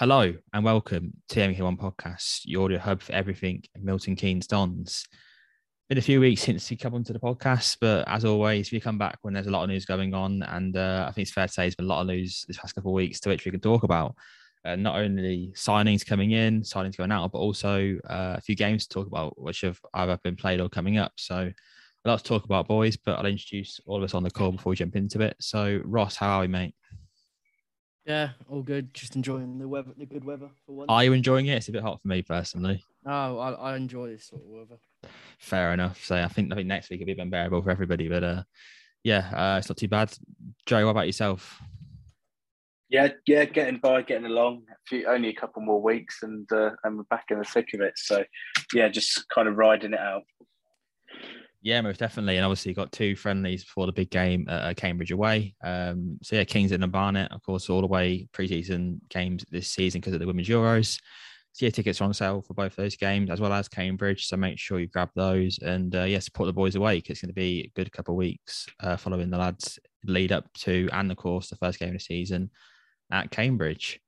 [0.00, 5.06] Hello and welcome to the MK1 podcast, your audio hub for everything Milton Keynes Dons.
[5.90, 8.96] Been a few weeks since you come onto the podcast, but as always, we come
[8.96, 11.48] back when there's a lot of news going on, and uh, I think it's fair
[11.48, 13.44] to say there's been a lot of news this past couple of weeks to which
[13.44, 14.14] we can talk about.
[14.64, 18.86] Uh, not only signings coming in, signings going out, but also uh, a few games
[18.86, 21.12] to talk about, which have either been played or coming up.
[21.16, 21.52] So
[22.06, 22.96] a lot to talk about, boys.
[22.96, 25.36] But I'll introduce all of us on the call before we jump into it.
[25.40, 26.74] So Ross, how are we, mate?
[28.10, 28.92] Yeah, all good.
[28.92, 30.86] Just enjoying the weather, the good weather for once.
[30.88, 31.54] Are you enjoying it?
[31.54, 32.82] It's a bit hot for me personally.
[33.06, 34.80] No, I, I enjoy this sort of weather.
[35.38, 36.04] Fair enough.
[36.04, 38.24] So I think I think next week it'll be a bit unbearable for everybody, but
[38.24, 38.42] uh,
[39.04, 40.12] yeah, uh, it's not too bad.
[40.66, 41.62] Joe, what about yourself?
[42.88, 44.62] Yeah, yeah, getting by, getting along.
[44.68, 47.74] A few, only a couple more weeks, and uh, and we're back in the thick
[47.74, 47.92] of it.
[47.94, 48.24] So,
[48.74, 50.24] yeah, just kind of riding it out.
[51.62, 52.36] Yeah, most definitely.
[52.36, 55.54] And obviously, got two friendlies before the big game at Cambridge away.
[55.62, 60.00] Um, so, yeah, Kings and Barnet, of course, all the way preseason games this season
[60.00, 60.98] because of the Women's Euros.
[61.52, 64.26] So, yeah, tickets are on sale for both those games as well as Cambridge.
[64.26, 67.20] So, make sure you grab those and, uh, yeah, support the boys away because it's
[67.20, 70.88] going to be a good couple of weeks uh, following the lads lead up to
[70.94, 72.50] and, of course, the first game of the season
[73.12, 74.00] at Cambridge.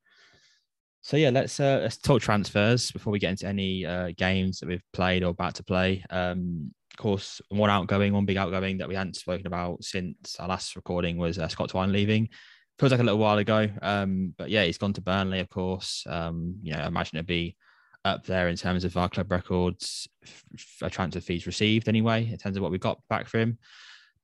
[1.03, 4.69] So yeah, let's uh, let's talk transfers before we get into any uh, games that
[4.69, 6.05] we've played or about to play.
[6.11, 10.47] Um, of course, one outgoing, one big outgoing that we hadn't spoken about since our
[10.47, 12.29] last recording was uh, Scott Twine leaving.
[12.79, 16.05] Feels like a little while ago, um, but yeah, he's gone to Burnley, of course.
[16.09, 17.57] Um, you know, I imagine it'd be
[18.05, 22.57] up there in terms of our club records, f- transfer fees received anyway, in terms
[22.57, 23.59] of what we got back for him.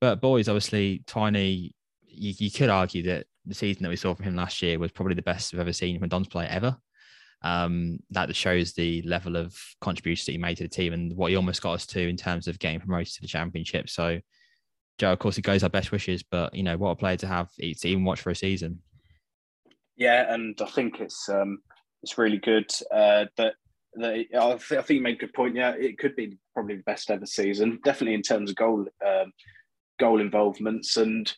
[0.01, 1.75] But boys, obviously, Tiny,
[2.07, 4.93] you, you could argue that the season that we saw from him last year was
[4.93, 6.77] probably the best we've ever seen from Dons player ever
[7.43, 11.31] um, that shows the level of contributions that he made to the team and what
[11.31, 13.89] he almost got us to in terms of getting promoted to the championship.
[13.89, 14.21] So,
[14.99, 17.27] Joe, of course, he goes our best wishes, but you know what a player to
[17.27, 18.83] have to even watch for a season.
[19.97, 21.59] Yeah, and I think it's um,
[22.03, 23.55] it's really good uh, that.
[23.95, 25.55] that I, th- I think you made a good point.
[25.55, 29.33] Yeah, it could be probably the best ever season, definitely in terms of goal um,
[30.01, 31.33] goal involvements, and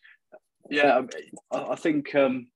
[0.71, 1.03] yeah,
[1.51, 2.47] I, I think um,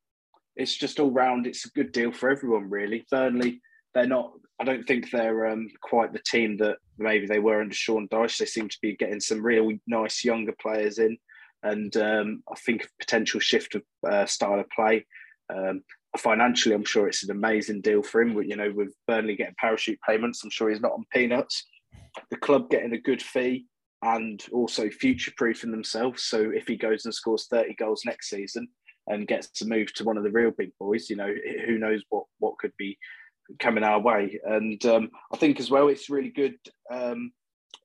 [0.56, 1.47] it's just all round.
[1.47, 3.04] It's a good deal for everyone, really.
[3.10, 3.60] Burnley,
[3.94, 4.32] they're not.
[4.60, 8.38] I don't think they're um, quite the team that maybe they were under Sean Dyche.
[8.38, 11.19] They seem to be getting some real nice younger players in,
[11.62, 15.06] and um, I think a potential shift of uh, style of play.
[15.53, 15.82] Um,
[16.16, 18.41] financially, I'm sure it's an amazing deal for him.
[18.42, 21.66] You know, with Burnley getting parachute payments, I'm sure he's not on peanuts.
[22.30, 23.66] The club getting a good fee
[24.04, 26.24] and also future proofing themselves.
[26.24, 28.68] So if he goes and scores 30 goals next season,
[29.06, 31.33] and gets to move to one of the real big boys, you know,
[31.66, 32.97] who knows what what could be
[33.59, 34.39] coming our way.
[34.45, 36.56] And um, I think as well, it's really good
[36.91, 37.33] um,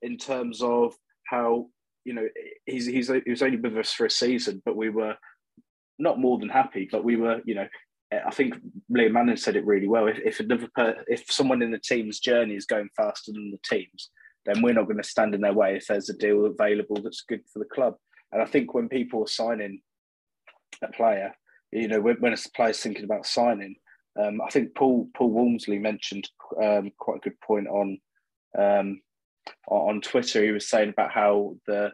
[0.02, 0.94] in terms of
[1.26, 1.66] how
[2.04, 2.26] you know
[2.66, 5.16] he's he's he was only with us for a season, but we were
[5.98, 6.88] not more than happy.
[6.90, 7.68] But we were, you know,
[8.12, 8.54] I think
[8.90, 10.06] Liam Manning said it really well.
[10.06, 13.76] If, if another per, if someone in the team's journey is going faster than the
[13.76, 14.10] team's,
[14.46, 17.24] then we're not going to stand in their way if there's a deal available that's
[17.28, 17.94] good for the club.
[18.32, 19.80] And I think when people are signing
[20.82, 21.34] a player,
[21.72, 23.76] you know, when, when a player's thinking about signing,
[24.20, 26.28] um, I think Paul Paul Walmsley mentioned
[26.62, 27.98] um, quite a good point on
[28.58, 29.00] um,
[29.68, 30.42] on Twitter.
[30.42, 31.92] He was saying about how the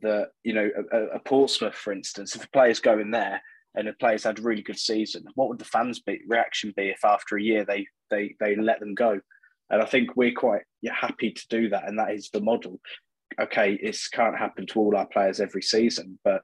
[0.00, 3.40] the you know a, a Portsmouth, for instance, if a player's going there
[3.74, 6.90] and a player's had a really good season, what would the fans' be, reaction be
[6.90, 9.20] if after a year they they they let them go?
[9.72, 12.80] And I think we're quite happy to do that, and that is the model.
[13.40, 16.42] Okay, it can't happen to all our players every season, but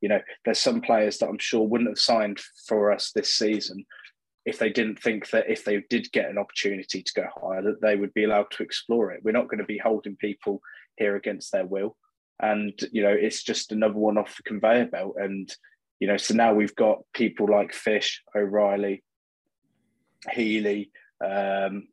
[0.00, 3.84] you know, there's some players that I'm sure wouldn't have signed for us this season
[4.46, 7.80] if they didn't think that if they did get an opportunity to go higher, that
[7.82, 9.20] they would be allowed to explore it.
[9.22, 10.60] We're not going to be holding people
[10.96, 11.96] here against their will.
[12.42, 15.16] And, you know, it's just another one off the conveyor belt.
[15.18, 15.54] And,
[15.98, 19.04] you know, so now we've got people like Fish, O'Reilly,
[20.30, 20.90] Healy,
[21.22, 21.88] um,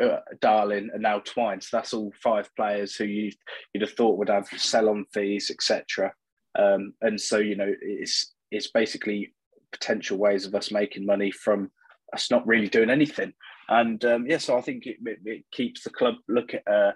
[0.00, 1.60] uh, Darling, and now Twine.
[1.60, 3.32] So that's all five players who you,
[3.72, 6.12] you'd have thought would have sell-on fees, etc.
[6.58, 9.34] Um, and so, you know, it's it's basically
[9.72, 11.70] potential ways of us making money from
[12.12, 13.32] us not really doing anything.
[13.68, 16.92] And um, yeah, so I think it, it, it keeps the club look at uh,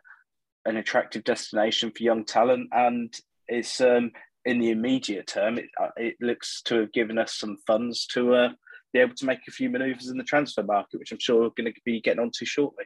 [0.64, 3.14] an attractive destination for young talent, and
[3.46, 4.10] it's um,
[4.44, 8.34] in the immediate term, it, uh, it looks to have given us some funds to
[8.34, 8.48] uh,
[8.94, 11.50] be able to make a few manoeuvres in the transfer market, which I'm sure we're
[11.50, 12.84] going to be getting onto shortly.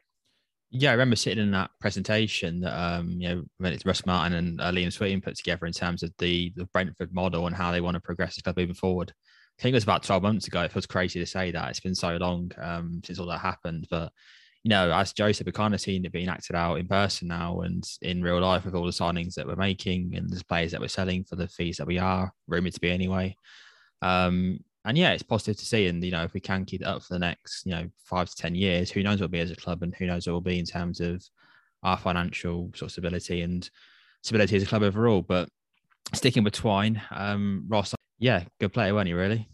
[0.71, 4.37] Yeah, I remember sitting in that presentation that um, you know when it's Russ Martin
[4.37, 7.71] and uh, Liam Sweeting put together in terms of the the Brentford model and how
[7.71, 9.13] they want to progress the club moving forward.
[9.59, 10.63] I think it was about 12 months ago.
[10.63, 11.69] It feels crazy to say that.
[11.71, 13.89] It's been so long um, since all that happened.
[13.91, 14.13] But,
[14.63, 17.63] you know, as said, we've kind of seen it being acted out in person now
[17.63, 20.81] and in real life with all the signings that we're making and the players that
[20.81, 23.35] we're selling for the fees that we are rumored to be anyway.
[24.01, 25.87] Um, and yeah, it's positive to see.
[25.87, 28.29] And, you know, if we can keep it up for the next, you know, five
[28.29, 30.33] to 10 years, who knows what we'll be as a club and who knows what
[30.33, 31.23] we'll be in terms of
[31.83, 33.69] our financial sort of stability and
[34.23, 35.23] stability as a club overall.
[35.23, 35.49] But
[36.15, 39.15] sticking with Twine, um, Ross, yeah, good player, weren't he?
[39.15, 39.49] Really?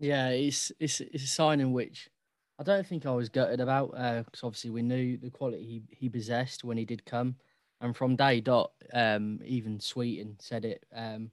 [0.00, 2.10] Yeah, it's it's it's a signing which
[2.58, 5.82] I don't think I was gutted about because uh, obviously we knew the quality he,
[5.96, 7.36] he possessed when he did come,
[7.80, 10.84] and from day dot, um, even Sweeting said it.
[10.94, 11.30] Um,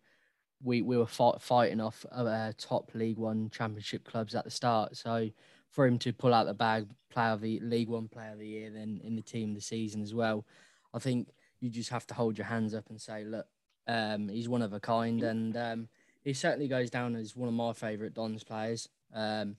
[0.64, 4.98] we we were fight, fighting off uh, top League One Championship clubs at the start,
[4.98, 5.30] so
[5.70, 8.48] for him to pull out the bag, player of the League One Player of the
[8.48, 10.46] Year, then in the team of the season as well,
[10.94, 11.30] I think
[11.60, 13.46] you just have to hold your hands up and say, look,
[13.88, 15.88] um, he's one of a kind, and um,
[16.24, 18.90] he certainly goes down as one of my favourite Dons players.
[19.14, 19.56] Um,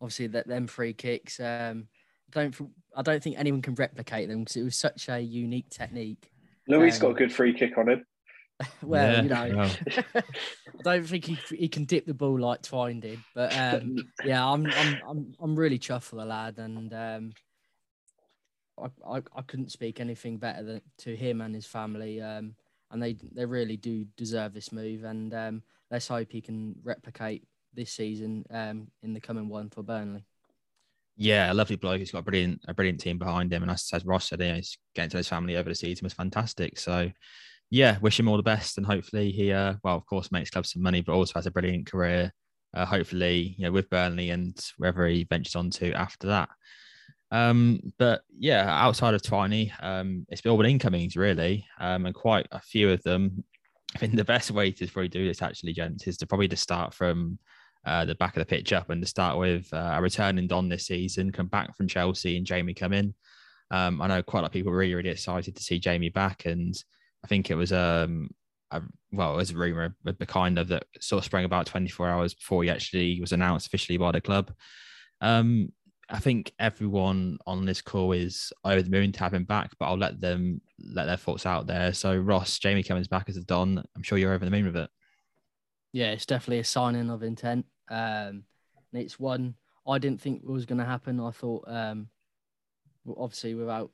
[0.00, 1.88] obviously, that them free kicks, um,
[2.30, 2.54] don't
[2.96, 6.30] I don't think anyone can replicate them because it was such a unique technique.
[6.66, 8.04] Louis um, got a good free kick on him.
[8.82, 9.70] well, yeah, you know,
[10.16, 14.46] I don't think he he can dip the ball like Twine did, but um, yeah,
[14.46, 17.32] I'm I'm I'm I'm really chuffed for the lad, and um,
[18.78, 22.20] I, I I couldn't speak anything better than to him and his family.
[22.20, 22.54] Um,
[22.94, 25.04] and they they really do deserve this move.
[25.04, 29.82] And um, let's hope he can replicate this season um, in the coming one for
[29.82, 30.24] Burnley.
[31.16, 31.98] Yeah, a lovely bloke.
[31.98, 34.48] He's got a brilliant a brilliant team behind him, and as, as Ross said, you
[34.48, 36.78] know, he's getting to his family over the season was fantastic.
[36.78, 37.10] So,
[37.74, 40.64] yeah, wish him all the best, and hopefully he, uh, well, of course, makes club
[40.64, 42.32] some money, but also has a brilliant career.
[42.72, 46.48] Uh, hopefully, you know, with Burnley and wherever he ventures on to after that.
[47.32, 52.14] Um, but yeah, outside of Twiney, um, it's been all been incomings really, um, and
[52.14, 53.42] quite a few of them.
[53.96, 56.56] I think the best way to probably do this, actually, gents, is to probably to
[56.56, 57.40] start from
[57.84, 60.68] uh, the back of the pitch up and to start with uh, a returning Don
[60.68, 63.14] this season, come back from Chelsea and Jamie Cumming.
[63.72, 66.46] Um, I know quite a lot of people really, really excited to see Jamie back,
[66.46, 66.72] and
[67.24, 68.28] I think it was um,
[68.70, 72.08] a, well, it was a rumor the kind of that sort of sprang about 24
[72.08, 74.52] hours before he actually was announced officially by the club.
[75.22, 75.72] Um,
[76.10, 79.86] I think everyone on this call is over the moon to have him back, but
[79.86, 81.94] I'll let them let their thoughts out there.
[81.94, 83.82] So Ross, Jamie Cumming back as a Don.
[83.96, 84.90] I'm sure you're over the moon with it.
[85.92, 87.64] Yeah, it's definitely a signing of intent.
[87.88, 88.44] Um,
[88.92, 89.54] and it's one
[89.86, 91.20] I didn't think was going to happen.
[91.20, 92.08] I thought, um,
[93.16, 93.90] obviously, without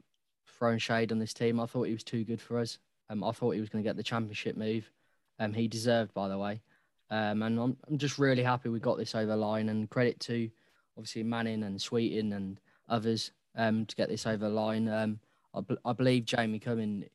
[0.58, 2.78] throwing shade on this team, I thought he was too good for us.
[3.10, 4.90] Um, I thought he was going to get the championship move.
[5.38, 6.62] Um, he deserved, by the way.
[7.10, 9.68] Um, and I'm, I'm just really happy we got this over the line.
[9.68, 10.48] And credit to
[10.96, 14.88] obviously Manning and Sweeting and others um, to get this over the line.
[14.88, 15.18] Um,
[15.96, 17.06] believe Jamie Cumming,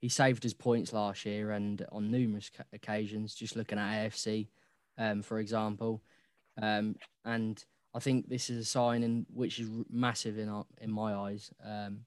[0.00, 4.48] he saved his points last year and on numerous ca- occasions, just looking at AFC,
[4.98, 6.02] um, for example.
[6.60, 11.14] Um, and I think this is a signing which is massive in, our, in my
[11.14, 11.50] eyes.
[11.64, 12.00] Um,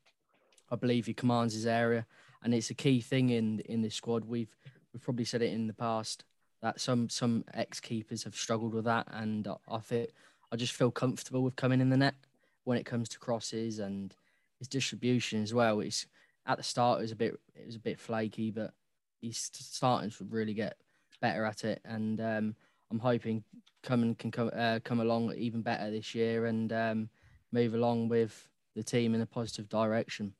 [0.72, 2.05] I believe he commands his area,
[2.43, 4.25] and it's a key thing in in this squad.
[4.25, 4.55] We've
[4.93, 6.24] we've probably said it in the past
[6.62, 10.10] that some some ex keepers have struggled with that, and I, think
[10.51, 12.15] I just feel comfortable with coming in the net
[12.63, 14.13] when it comes to crosses and
[14.58, 15.79] his distribution as well.
[15.79, 16.05] It's
[16.46, 18.74] at the start it was a bit it was a bit flaky, but
[19.22, 20.77] he's starting to really get
[21.22, 21.81] better at it.
[21.86, 22.55] And um,
[22.91, 23.43] I'm hoping
[23.84, 27.10] come can come uh, come along even better this year and um,
[27.51, 30.34] move along with the team in a positive direction.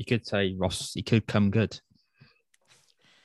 [0.00, 0.94] You could say Ross.
[0.94, 1.78] He could come good.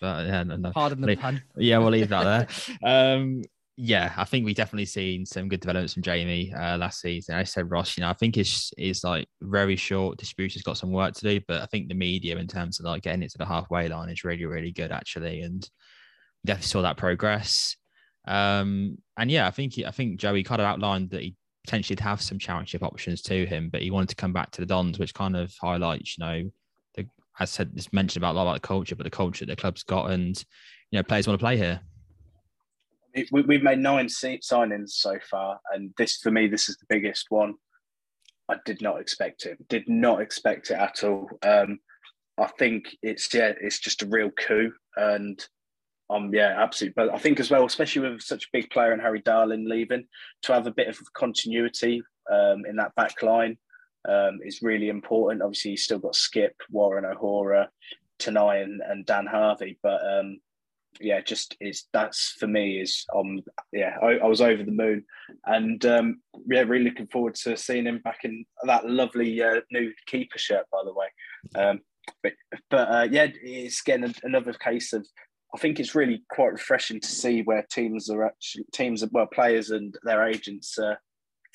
[0.01, 0.71] But yeah, no, no.
[0.71, 1.41] Pardon the pun.
[1.55, 2.49] Yeah, we'll leave that
[2.83, 3.15] there.
[3.15, 3.43] um,
[3.77, 7.35] yeah, I think we definitely seen some good developments from Jamie uh, last season.
[7.35, 10.17] I said Ross, you know, I think it's is like very short.
[10.17, 13.03] Distribution's got some work to do, but I think the media in terms of like
[13.03, 15.65] getting it to the halfway line is really, really good actually, and
[16.45, 17.77] definitely saw that progress.
[18.27, 22.21] Um, and yeah, I think I think Joey kind of outlined that he potentially have
[22.21, 25.13] some championship options to him, but he wanted to come back to the Dons, which
[25.13, 26.51] kind of highlights, you know,
[27.39, 29.83] I said, this mentioned about a lot about the culture, but the culture the club's
[29.83, 30.37] got, and
[30.91, 31.81] you know, players want to play here.
[33.31, 37.27] We, have made nine signings so far, and this for me, this is the biggest
[37.29, 37.55] one.
[38.49, 39.67] I did not expect it.
[39.69, 41.29] Did not expect it at all.
[41.41, 41.79] Um,
[42.37, 45.43] I think it's yeah, it's just a real coup, and
[46.09, 46.93] um, yeah, absolutely.
[46.95, 50.05] But I think as well, especially with such a big player and Harry Darling leaving,
[50.43, 52.01] to have a bit of continuity
[52.31, 53.57] um, in that back line
[54.07, 55.41] um, is really important.
[55.41, 57.69] Obviously, you've still got Skip, Warren O'Hora,
[58.19, 59.77] Tennai, and, and Dan Harvey.
[59.81, 60.39] But um,
[60.99, 65.03] yeah, just is that's for me is um yeah, I, I was over the moon,
[65.45, 69.91] and um, yeah, really looking forward to seeing him back in that lovely uh, new
[70.05, 71.07] keeper shirt, by the way.
[71.55, 71.79] Um,
[72.23, 72.33] but
[72.69, 75.05] but uh, yeah, it's getting another case of
[75.53, 79.69] I think it's really quite refreshing to see where teams are actually teams, well, players
[79.69, 80.77] and their agents.
[80.77, 80.95] Uh,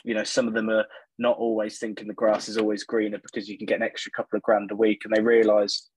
[0.05, 0.87] you know, some of them are
[1.21, 4.37] not always thinking the grass is always greener because you can get an extra couple
[4.39, 5.89] of grand a week, and they realise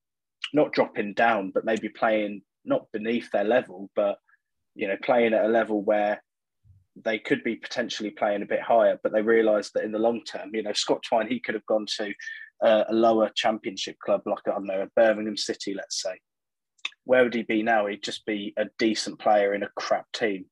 [0.52, 4.18] not dropping down, but maybe playing not beneath their level, but
[4.74, 6.22] you know, playing at a level where
[7.02, 10.22] they could be potentially playing a bit higher, but they realise that in the long
[10.24, 12.12] term, you know, Scott Twine, he could have gone to
[12.62, 16.18] uh, a lower championship club like I don't know, Birmingham City, let's say,
[17.04, 17.86] where would he be now?
[17.86, 20.44] He'd just be a decent player in a crap team.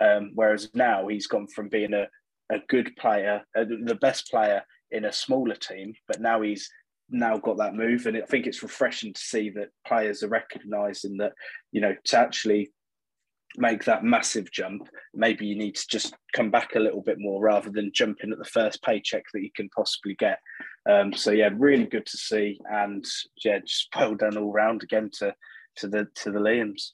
[0.00, 2.06] Um, whereas now he's gone from being a,
[2.50, 6.68] a good player, uh, the best player in a smaller team, but now he's
[7.10, 8.06] now got that move.
[8.06, 11.32] And I think it's refreshing to see that players are recognising that,
[11.72, 12.70] you know, to actually
[13.56, 17.40] make that massive jump, maybe you need to just come back a little bit more
[17.40, 20.38] rather than jumping at the first paycheck that you can possibly get.
[20.88, 23.04] Um, so yeah, really good to see, and
[23.44, 25.34] yeah, just well done all round again to
[25.76, 26.92] to the to the Liams.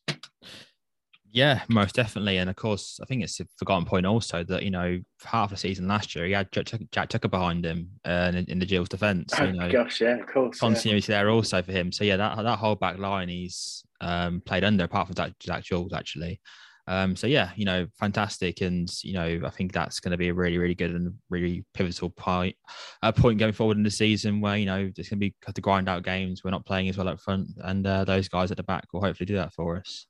[1.35, 4.71] Yeah, most definitely, and of course, I think it's a forgotten point also that you
[4.71, 8.45] know half the season last year he had Jack, Jack Tucker behind him uh, in,
[8.51, 9.33] in, the Gills defence.
[9.39, 11.21] Oh you know, gosh, yeah, of course, continuity yeah.
[11.21, 11.91] there also for him.
[11.91, 15.65] So yeah, that that whole back line he's um, played under, apart from Jack, Jack
[15.65, 16.39] Jules actually.
[16.87, 20.29] Um, so yeah, you know, fantastic, and you know, I think that's going to be
[20.29, 22.57] a really, really good and really pivotal point,
[23.03, 25.55] uh, point going forward in the season where you know there's going to be have
[25.55, 26.43] to grind out games.
[26.45, 29.01] We're not playing as well up front, and uh, those guys at the back will
[29.01, 30.07] hopefully do that for us.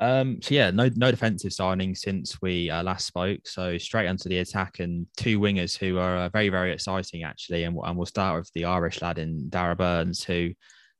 [0.00, 3.46] Um, so yeah, no no defensive signing since we uh, last spoke.
[3.46, 7.64] So straight onto the attack and two wingers who are uh, very very exciting actually,
[7.64, 10.52] and, and we'll start with the Irish lad in Darragh Burns who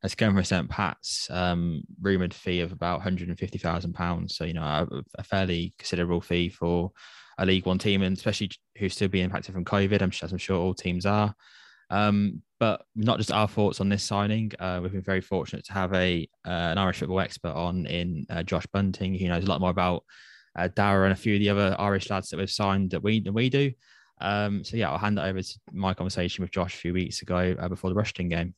[0.03, 0.69] has come from St.
[0.69, 4.31] Pat's, um, rumored fee of about £150,000.
[4.31, 4.87] So, you know, a,
[5.19, 6.93] a, fairly considerable fee for
[7.37, 10.39] a League One team, and especially who's still being impacted from COVID, I'm, as I'm
[10.39, 11.35] sure all teams are.
[11.91, 14.51] Um, but not just our thoughts on this signing.
[14.59, 18.27] Uh, we've been very fortunate to have a uh, an Irish football expert on in
[18.31, 19.15] uh, Josh Bunting.
[19.15, 20.05] He knows a lot more about
[20.59, 23.21] uh, Darragh and a few of the other Irish lads that we've signed that we
[23.21, 23.73] that we do.
[24.21, 27.23] Um, so yeah, I'll hand it over to my conversation with Josh a few weeks
[27.23, 28.55] ago uh, before the Rushden game.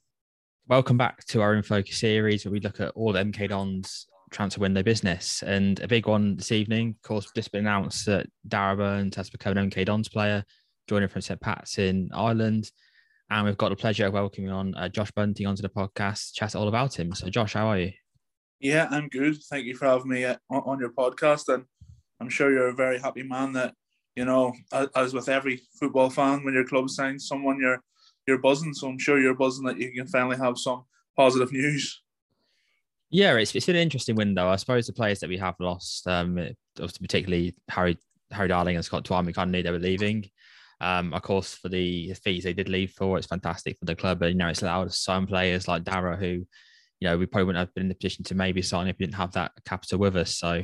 [0.66, 4.06] Welcome back to our In Focus series where we look at all the MK Dons
[4.30, 5.42] transfer window business.
[5.42, 9.28] And a big one this evening, of course, just been announced that Darragh Burns has
[9.28, 10.44] become an MK Dons player,
[10.88, 11.40] joining from St.
[11.40, 12.70] Pat's in Ireland.
[13.30, 16.56] And we've got the pleasure of welcoming on uh, Josh Bunting onto the podcast, chat
[16.56, 17.14] all about him.
[17.14, 17.92] So, Josh, how are you?
[18.58, 19.36] Yeah, I'm good.
[19.48, 21.52] Thank you for having me uh, on your podcast.
[21.52, 21.64] And
[22.20, 23.74] I'm sure you're a very happy man that,
[24.16, 24.52] you know,
[24.96, 27.80] as with every football fan, when your club signs someone, you're
[28.26, 28.74] you're buzzing.
[28.74, 30.84] So I'm sure you're buzzing that you can finally have some
[31.16, 32.02] positive news.
[33.10, 34.48] Yeah, it's it's an interesting window.
[34.48, 37.96] I suppose the players that we have lost, um, particularly Harry
[38.32, 40.28] Harry Darling and Scott Twine, we kind of knew they were leaving.
[40.80, 44.20] Um, of course, for the fees they did leave for, it's fantastic for the club.
[44.20, 46.46] But you know, it's allowed some players like Darragh, who,
[47.00, 49.06] you know, we probably wouldn't have been in the position to maybe sign if we
[49.06, 50.36] didn't have that capital with us.
[50.36, 50.62] So,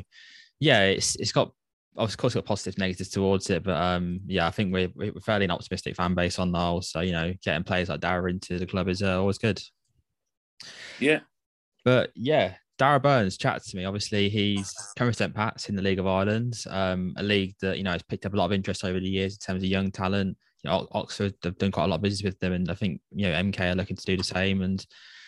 [0.61, 1.53] yeah, it's it's got
[1.97, 5.45] of course got positives, negatives towards it, but um, yeah, I think we're we're fairly
[5.45, 6.83] an optimistic fan base on the whole.
[6.83, 9.61] So you know, getting players like Darragh into the club is uh, always good.
[10.99, 11.21] Yeah,
[11.85, 13.85] but yeah, Darragh Burns chats to me.
[13.85, 15.35] Obviously, he's come St.
[15.35, 18.35] Pat's in the League of Ireland, um, a league that you know has picked up
[18.35, 20.37] a lot of interest over the years in terms of young talent.
[20.63, 23.01] You know, Oxford have done quite a lot of business with them, and I think
[23.11, 24.63] you know MK are looking to do the same.
[24.63, 24.85] And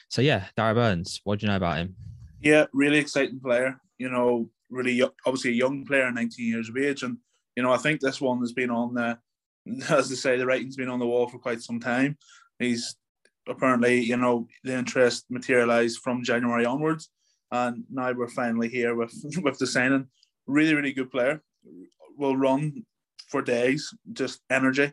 [0.09, 1.95] so yeah, Darragh Burns, what do you know about him?
[2.41, 3.81] Yeah, really exciting player.
[3.99, 7.19] You know, really obviously a young player, 19 years of age, and
[7.57, 9.19] you know I think this one has been on the,
[9.91, 12.19] as they say, the writing's been on the wall for quite some time.
[12.59, 12.97] He's
[13.49, 17.09] apparently, you know, the interest materialized from January onwards,
[17.51, 19.13] and now we're finally here with
[19.43, 20.09] with the signing.
[20.47, 21.43] Really, really good player.
[22.17, 22.85] Will run
[23.29, 24.93] for days, just energy,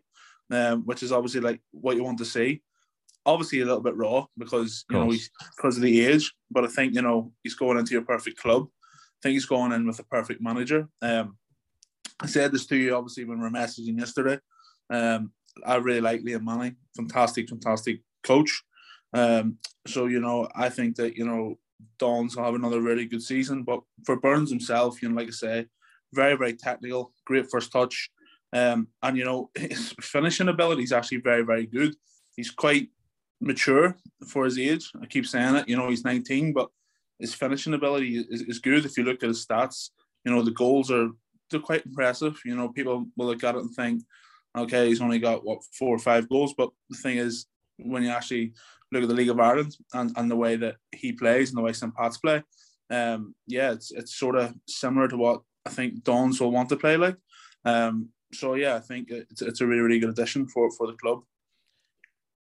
[0.51, 2.61] um, which is obviously like what you want to see.
[3.25, 6.67] Obviously, a little bit raw because you know he's because of the age, but I
[6.67, 8.67] think you know he's going into your perfect club.
[8.67, 10.87] I think he's going in with a perfect manager.
[11.01, 11.37] Um,
[12.21, 14.39] I said this to you obviously when we were messaging yesterday.
[14.89, 15.31] Um,
[15.65, 18.63] I really like Liam Manning, fantastic, fantastic coach.
[19.13, 19.57] Um,
[19.87, 21.57] so you know, I think that you know
[21.99, 23.63] Dons have another really good season.
[23.63, 25.65] But for Burns himself, you know, like I say,
[26.13, 28.09] very very technical, great first touch,
[28.53, 31.95] um, and you know his finishing ability is actually very very good.
[32.35, 32.89] He's quite
[33.41, 34.91] mature for his age.
[35.01, 35.69] I keep saying it.
[35.69, 36.69] You know, he's 19, but
[37.19, 38.85] his finishing ability is, is good.
[38.85, 39.89] If you look at his stats,
[40.23, 41.09] you know the goals are
[41.49, 42.39] they're quite impressive.
[42.45, 44.03] You know, people will look at it and think,
[44.57, 47.45] okay, he's only got what four or five goals, but the thing is,
[47.77, 48.53] when you actually
[48.91, 51.61] look at the League of Ireland and, and the way that he plays and the
[51.61, 51.93] way St.
[51.95, 52.43] Pat's play,
[52.89, 56.77] um, yeah, it's it's sort of similar to what I think Dons will want to
[56.77, 57.17] play like.
[57.63, 60.93] Um, so yeah, I think it's, it's a really really good addition for for the
[60.93, 61.21] club.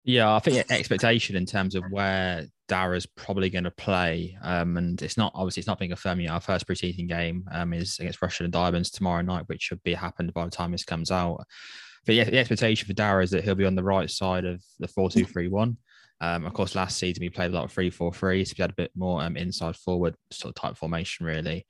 [0.04, 5.00] Yeah, I think expectation in terms of where Darragh's probably going to play, um, and
[5.00, 6.32] it's not obviously it's not being affirmed yet.
[6.32, 9.94] Our first preseason game um, is against Rushden and Diamonds tomorrow night, which should be
[9.94, 11.46] happened by the time this comes out.
[12.06, 14.64] But yeah, the expectation for Darragh is that he'll be on the right side of
[14.80, 15.78] the four-two-three-one.
[16.20, 18.76] Um, of course, last season we played a lot of three-four-three, so we had a
[18.76, 21.66] bit more um, inside forward sort of type formation, really.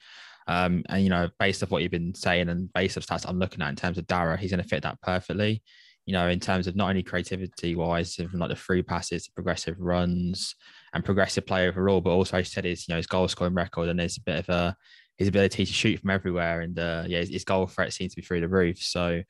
[0.47, 3.39] Um, and you know, based off what you've been saying and based off stats I'm
[3.39, 5.61] looking at in terms of Darragh, he's going to fit that perfectly.
[6.05, 9.31] You know, in terms of not only creativity wise, from like the free passes, the
[9.33, 10.55] progressive runs,
[10.93, 13.89] and progressive play overall, but also I said his you know his goal scoring record
[13.89, 14.75] and there's a bit of a
[15.17, 18.21] his ability to shoot from everywhere and uh, yeah his, his goal threat seems to
[18.21, 18.81] be through the roof.
[18.81, 19.21] So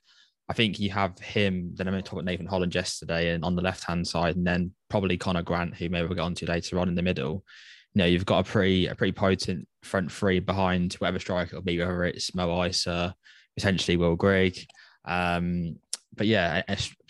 [0.52, 1.72] I think you have him.
[1.76, 4.36] Then I'm going to talk about Nathan Holland yesterday, and on the left hand side,
[4.36, 7.46] and then probably Conor Grant, who maybe we'll get onto later on in the middle.
[7.94, 11.62] You know, you've got a pretty a pretty potent front three behind whatever striker it'll
[11.62, 13.14] be, whether it's Mo Eisa,
[13.56, 14.68] potentially Will Grigg.
[15.06, 15.78] Um,
[16.18, 16.64] but yeah,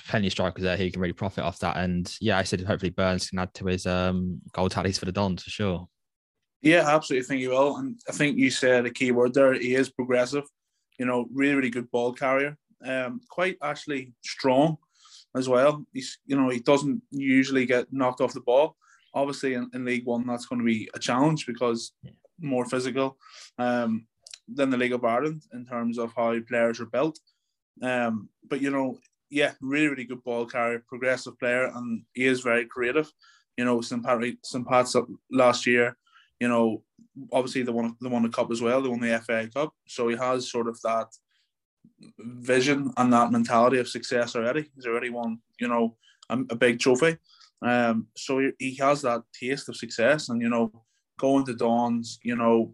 [0.08, 1.78] plenty of strikers there who can really profit off that.
[1.78, 5.12] And yeah, I said hopefully Burns can add to his um, goal tallies for the
[5.12, 5.90] Dons for sure.
[6.62, 7.26] Yeah, absolutely.
[7.26, 7.78] think he will.
[7.78, 9.54] And I think you said a key word there.
[9.54, 10.44] He is progressive.
[11.00, 14.78] You know, really, really good ball carrier um, quite actually strong
[15.36, 15.86] as well.
[15.94, 18.76] He's you know he doesn't usually get knocked off the ball.
[19.14, 21.94] Obviously, in, in League One, that's going to be a challenge because
[22.40, 23.18] more physical
[23.58, 24.08] um,
[24.48, 27.20] than the League of Ireland in terms of how players are built.
[27.82, 28.98] Um, but you know,
[29.30, 33.12] yeah, really, really good ball carrier, progressive player, and he is very creative.
[33.58, 34.04] You know, St.
[34.04, 34.68] Pat, St.
[34.68, 34.96] Pat's
[35.30, 35.98] last year,
[36.40, 36.84] you know,
[37.32, 38.82] obviously they won, they won the cup as well.
[38.82, 41.08] They won the FA Cup, so he has sort of that
[42.20, 44.70] vision and that mentality of success already.
[44.76, 45.96] He's already won, you know,
[46.30, 47.18] a, a big trophy.
[47.62, 50.72] Um, so he, he, has that taste of success, and you know,
[51.20, 52.74] going to Dons, you know,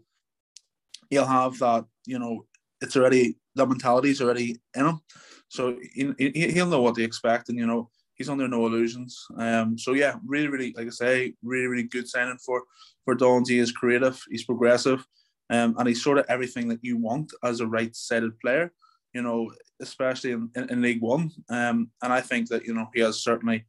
[1.10, 1.84] he'll have that.
[2.06, 2.46] You know,
[2.80, 5.00] it's already that mentality is already in him,
[5.48, 6.14] so he,
[6.54, 9.26] he'll know what to expect, and you know, he's under no illusions.
[9.36, 12.62] Um, so yeah, really, really, like I say, really, really good signing for
[13.04, 13.50] for Dons.
[13.50, 15.06] He is creative, he's progressive,
[15.50, 18.72] um, and he's sort of everything that you want as a right-sided player
[19.18, 19.50] you know,
[19.80, 21.32] especially in, in, in League One.
[21.50, 23.66] Um, and I think that, you know, he has certainly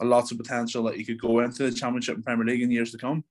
[0.00, 2.70] a lots of potential that he could go into the Championship and Premier League in
[2.70, 3.24] years to come.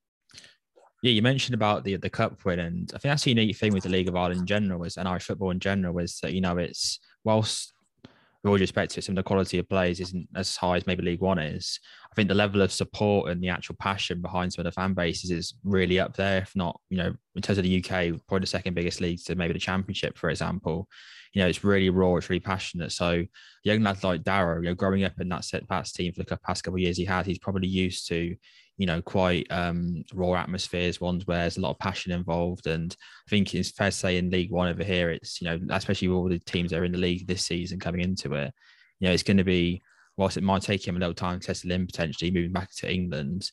[1.02, 3.74] Yeah, you mentioned about the the cup win, and I think that's the unique thing
[3.74, 6.34] with the League of Ireland in general, is and Irish football in general, is that
[6.34, 10.00] you know it's whilst with all respect to it, some of the quality of players
[10.00, 11.80] isn't as high as maybe League One is.
[12.12, 14.94] I think the level of support and the actual passion behind some of the fan
[14.94, 18.42] bases is really up there, if not, you know, in terms of the UK, probably
[18.42, 20.88] the second biggest league to maybe the Championship, for example
[21.34, 22.92] you know, it's really raw, it's really passionate.
[22.92, 23.24] So
[23.64, 26.38] young lads like Darragh, you know, growing up in that St Pat's team for the
[26.38, 28.36] past couple of years he had, he's probably used to,
[28.78, 32.68] you know, quite um, raw atmospheres, ones where there's a lot of passion involved.
[32.68, 32.96] And
[33.28, 36.08] I think it's fair to say in League One over here, it's, you know, especially
[36.08, 38.54] with all the teams that are in the league this season coming into it,
[39.00, 39.82] you know, it's going to be,
[40.18, 42.92] whilst it might take him a little time to test in potentially moving back to
[42.92, 43.50] England,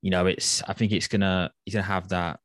[0.00, 2.40] you know, it's, I think it's going to, he's going to have that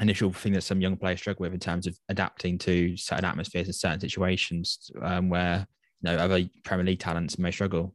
[0.00, 3.66] initial thing that some young players struggle with in terms of adapting to certain atmospheres
[3.66, 5.66] and certain situations um, where
[6.02, 7.94] you know other Premier League talents may struggle.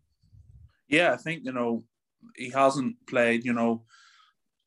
[0.87, 1.83] Yeah, I think you know
[2.35, 3.83] he hasn't played you know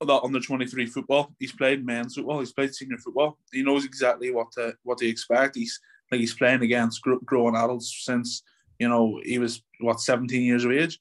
[0.00, 1.34] that under twenty three football.
[1.38, 2.40] He's played men's football.
[2.40, 3.38] He's played senior football.
[3.52, 5.56] He knows exactly what to what to expect.
[5.56, 5.78] He's
[6.10, 8.42] like he's playing against growing adults since
[8.78, 10.98] you know he was what seventeen years of age.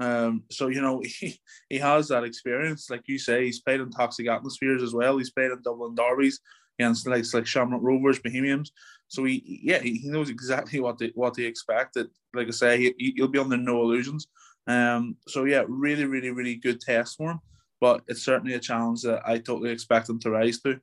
[0.00, 3.44] Um, so you know he he has that experience, like you say.
[3.46, 5.18] He's played in toxic atmospheres as well.
[5.18, 6.40] He's played in Dublin derbies.
[6.78, 8.72] against like like Shamrock Rovers, Bohemians.
[9.08, 12.08] So he, yeah, he knows exactly what they what they expected.
[12.34, 14.28] Like I say, he, he'll be under no illusions.
[14.66, 17.40] Um, so yeah, really, really, really good test for him.
[17.80, 20.80] But it's certainly a challenge that I totally expect him to rise to.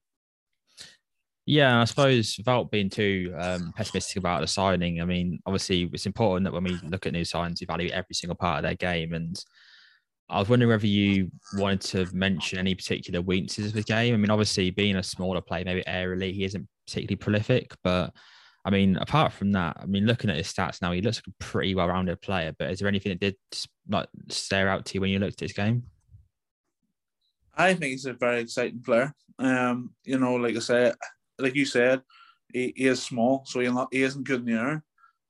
[1.48, 6.08] Yeah, I suppose without being too um, pessimistic about the signing, I mean, obviously it's
[6.08, 8.76] important that when we look at new signings, we value every single part of their
[8.76, 9.14] game.
[9.14, 9.40] And
[10.28, 14.16] I was wondering whether you wanted to mention any particular weaknesses of the game.
[14.16, 18.12] I mean, obviously being a smaller player, maybe aerially, he isn't particularly prolific, but
[18.66, 21.28] I mean, apart from that, I mean, looking at his stats now, he looks like
[21.28, 22.56] a pretty well-rounded player.
[22.58, 23.36] But is there anything that did
[23.88, 25.84] like stare out to you when you looked at his game?
[27.54, 29.14] I think he's a very exciting player.
[29.38, 30.96] Um, you know, like I said,
[31.40, 32.02] like you said,
[32.54, 34.84] he, he is small, so he, he isn't good in the air.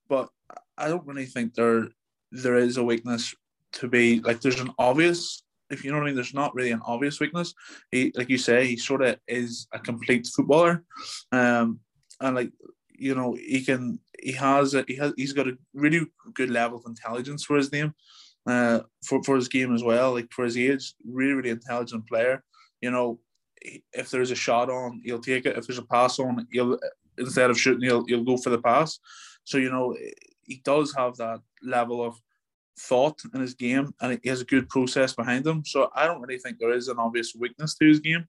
[0.08, 0.30] But
[0.78, 1.88] I don't really think there
[2.32, 3.34] there is a weakness
[3.74, 4.41] to be like.
[4.41, 6.15] There's an obvious, if you know what I mean.
[6.15, 7.54] There's not really an obvious weakness.
[7.91, 10.84] He, like you say, he sort of is a complete footballer,
[11.32, 11.80] um,
[12.22, 12.52] and like
[12.98, 14.00] you know, he can.
[14.22, 17.72] He has a, he has he's got a really good level of intelligence for his
[17.72, 17.94] name
[18.48, 20.13] uh, for, for his game as well.
[20.13, 22.44] Like for his age, really, really intelligent player.
[22.82, 23.20] You know,
[23.93, 25.58] if there's a shot on, he'll take it.
[25.58, 26.78] If there's a pass on, he'll
[27.17, 28.99] instead of shooting, he'll, he'll go for the pass.
[29.43, 29.95] So you know,
[30.43, 32.15] he does have that level of
[32.78, 35.63] thought in his game, and he has a good process behind him.
[35.65, 38.28] So I don't really think there is an obvious weakness to his game,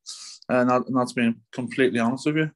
[0.49, 2.51] and, that, and that's being completely honest with you.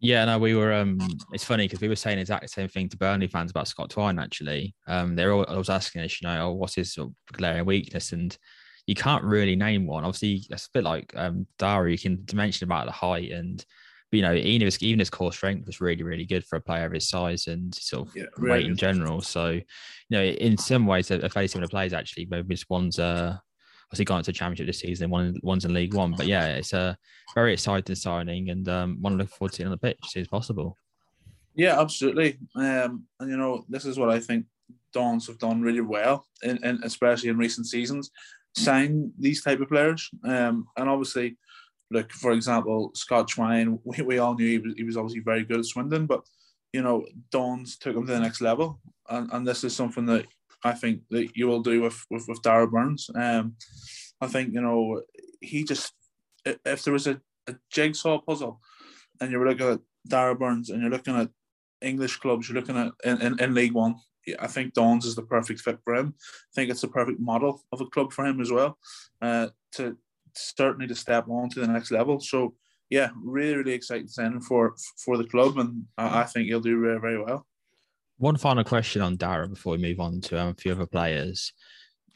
[0.00, 0.72] Yeah, no, we were.
[0.72, 0.98] Um,
[1.32, 3.90] it's funny because we were saying exactly the same thing to Burnley fans about Scott
[3.90, 4.18] Twine.
[4.18, 6.96] Actually, um, they're all, I was asking us, you know, oh, what's his
[7.32, 8.36] glaring weakness, and
[8.88, 10.02] you can't really name one.
[10.02, 11.92] Obviously, it's a bit like um, Darragh.
[11.92, 13.62] You can mention about the height, and
[14.10, 16.86] you know, even his even his core strength was really, really good for a player
[16.86, 19.20] of his size and sort of yeah, really weight in general.
[19.20, 19.62] So, you
[20.08, 21.92] know, in some ways, they're fairly similar players.
[21.92, 23.36] Actually, maybe this one's uh
[23.88, 26.14] obviously gone to championship this season, one one's in League One.
[26.16, 26.96] But yeah, it's a
[27.34, 30.12] very exciting signing, and um, want to look forward to seeing on the pitch as
[30.12, 30.78] soon as possible.
[31.54, 32.38] Yeah, absolutely.
[32.56, 34.46] Um, and you know, this is what I think
[34.92, 38.10] Dons have done really well, in, in especially in recent seasons,
[38.56, 40.08] sign these type of players.
[40.24, 41.36] Um, and obviously,
[41.90, 43.78] look for example, Scott Twine.
[43.84, 46.22] We, we all knew he was, he was obviously very good at Swindon, but
[46.72, 50.26] you know, Dons took him to the next level, and, and this is something that
[50.64, 53.10] I think that you will do with with, with Darragh Burns.
[53.14, 53.54] Um,
[54.20, 55.02] I think you know
[55.40, 55.92] he just
[56.44, 58.60] if there was a, a jigsaw puzzle,
[59.20, 61.30] and you were looking at Darragh Burns and you're looking at
[61.80, 63.96] English clubs, you're looking at in, in, in League One.
[64.38, 66.14] I think Dons is the perfect fit for him.
[66.18, 68.78] I think it's the perfect model of a club for him as well,
[69.22, 69.96] uh, to
[70.34, 72.20] certainly to step on to the next level.
[72.20, 72.54] So
[72.90, 76.80] yeah, really, really exciting signing for for the club, and I, I think he'll do
[76.80, 77.46] very, very well.
[78.18, 81.52] One final question on Darragh before we move on to um, a few other players.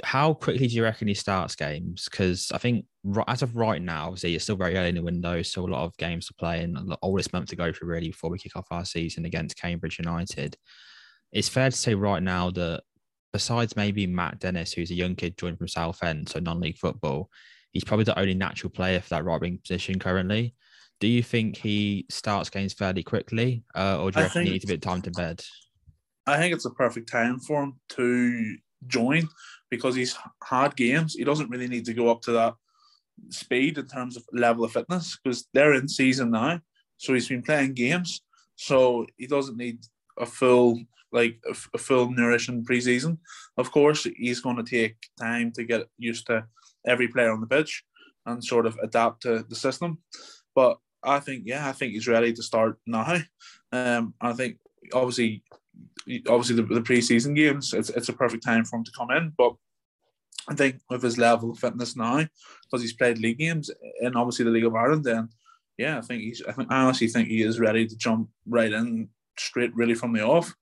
[0.03, 2.09] How quickly do you reckon he starts games?
[2.11, 2.87] Because I think
[3.29, 5.85] as of right now, obviously it's still very early in the window, so a lot
[5.85, 8.57] of games to play and all this month to go through really before we kick
[8.57, 10.57] off our season against Cambridge United.
[11.33, 12.83] It's fair to say right now that
[13.33, 17.31] besides maybe Matt Dennis, who's a young kid joined from Southend, so non-league football,
[17.73, 20.55] he's probably the only natural player for that right wing position currently.
[21.01, 24.65] Do you think he starts games fairly quickly, uh, or do you reckon he needs
[24.65, 25.43] a bit of time to bed?
[26.27, 29.29] I think it's a perfect time for him to join
[29.71, 31.15] because he's had games.
[31.15, 32.55] He doesn't really need to go up to that
[33.31, 36.61] speed in terms of level of fitness because they're in season now.
[36.99, 38.21] So he's been playing games.
[38.55, 39.79] So he doesn't need
[40.19, 40.79] a full
[41.13, 43.19] like a, a full nourishing preseason.
[43.57, 46.47] Of course, he's going to take time to get used to
[46.87, 47.85] every player on the pitch
[48.27, 49.99] and sort of adapt to the system.
[50.55, 53.19] But I think, yeah, I think he's ready to start now.
[53.73, 54.59] Um, I think
[54.93, 55.43] obviously
[56.29, 59.33] obviously the, the preseason games, it's, it's a perfect time for him to come in.
[59.37, 59.55] But
[60.49, 62.27] I think with his level of fitness now,
[62.65, 63.71] because he's played league games
[64.01, 65.29] and obviously the League of Ireland, then
[65.79, 66.43] yeah, I think he's.
[66.47, 70.13] I think I honestly think he is ready to jump right in straight, really from
[70.13, 70.55] the off.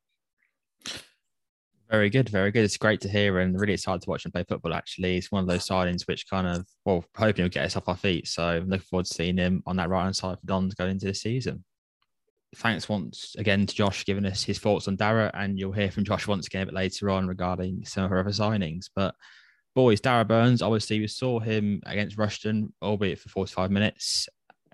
[1.90, 2.64] Very good, very good.
[2.64, 4.74] It's great to hear and really excited to watch him play football.
[4.74, 7.88] Actually, it's one of those signings which kind of, well, hoping he'll get us off
[7.88, 8.28] our feet.
[8.28, 10.92] So I'm looking forward to seeing him on that right hand side for Dons going
[10.92, 11.64] into the season
[12.56, 16.04] thanks once again to Josh giving us his thoughts on Darragh, and you'll hear from
[16.04, 18.86] Josh once again a bit later on regarding some of her other signings.
[18.94, 19.14] But
[19.74, 24.28] boys, Darragh Burns, obviously we saw him against Rushden, albeit for 45 minutes.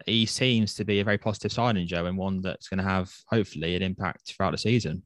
[0.07, 3.12] He seems to be a very positive signing, Joe, and one that's going to have
[3.26, 5.02] hopefully an impact throughout the season.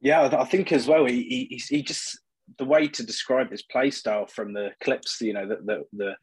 [0.00, 1.04] Yeah, I think as well.
[1.06, 2.20] He he, he just
[2.58, 6.14] the way to describe his play style from the clips, you know, that the, the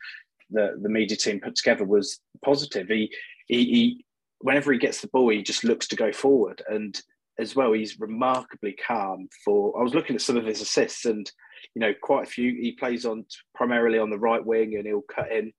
[0.50, 2.88] the the media team put together was positive.
[2.88, 3.14] He
[3.48, 4.06] he, he
[4.40, 6.62] whenever he gets the ball, he just looks to go forward.
[6.70, 7.00] And
[7.38, 9.28] as well, he's remarkably calm.
[9.44, 11.30] For I was looking at some of his assists, and
[11.76, 12.52] you know, quite a few.
[12.54, 15.52] He plays on primarily on the right wing, and he'll cut in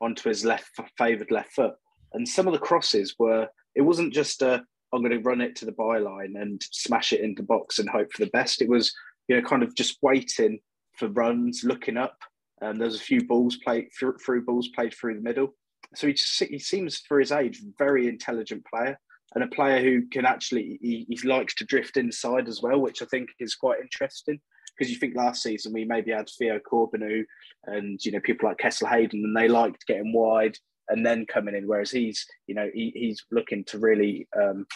[0.00, 1.74] onto his left favoured left foot.
[2.14, 3.48] and some of the crosses were.
[3.76, 7.20] It wasn't just a I'm going to run it to the byline and smash it
[7.20, 8.62] into the box and hope for the best.
[8.62, 8.92] It was
[9.28, 10.58] you know kind of just waiting
[10.96, 12.16] for runs, looking up.
[12.62, 15.54] Um, there's a few balls played through, through balls played through the middle.
[15.94, 18.98] So he just he seems for his age very intelligent player
[19.34, 23.02] and a player who can actually he, he likes to drift inside as well, which
[23.02, 24.40] I think is quite interesting
[24.76, 27.24] because you think last season we maybe had Theo Corbeanu
[27.66, 30.56] and you know people like Kesler-Hayden and they liked getting wide
[30.90, 34.66] and then coming in, whereas he's you know he, he's looking to really um,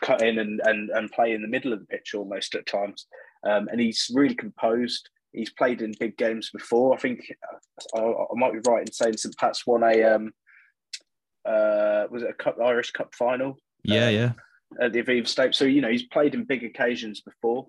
[0.00, 3.06] cut in and, and and play in the middle of the pitch almost at times,
[3.48, 5.08] um, and he's really composed.
[5.32, 6.94] He's played in big games before.
[6.94, 7.20] I think
[7.94, 10.32] I, I might be right in saying St Pat's won a um,
[11.44, 13.56] uh, was it a cup Irish Cup final?
[13.84, 14.32] Yeah, uh, yeah.
[14.80, 15.52] At the Aviva Stadium.
[15.52, 17.68] So you know he's played in big occasions before,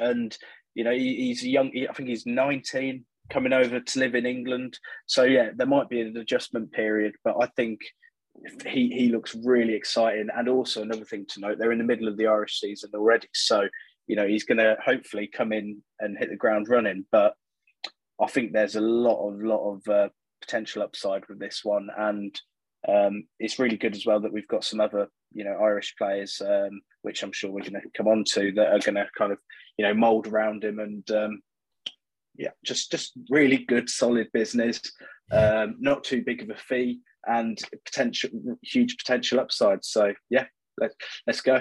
[0.00, 0.36] and
[0.74, 1.70] you know he, he's young.
[1.72, 4.78] He, I think he's 19, coming over to live in England.
[5.06, 7.80] So yeah, there might be an adjustment period, but I think
[8.66, 10.28] he he looks really exciting.
[10.34, 13.28] And also another thing to note, they're in the middle of the Irish season already.
[13.34, 13.68] So
[14.06, 17.06] you know he's going to hopefully come in and hit the ground running.
[17.12, 17.34] But
[18.20, 20.08] I think there's a lot of lot of uh,
[20.40, 22.38] potential upside with this one, and
[22.88, 26.40] um, it's really good as well that we've got some other you know Irish players,
[26.44, 29.32] um, which I'm sure we're going to come on to, that are going to kind
[29.32, 29.38] of
[29.76, 31.40] you know mold around him and um,
[32.36, 34.80] yeah, just just really good, solid business.
[35.30, 38.30] Um, not too big of a fee and potential
[38.62, 39.84] huge potential upside.
[39.84, 40.46] So yeah,
[40.78, 40.90] let,
[41.26, 41.60] let's go.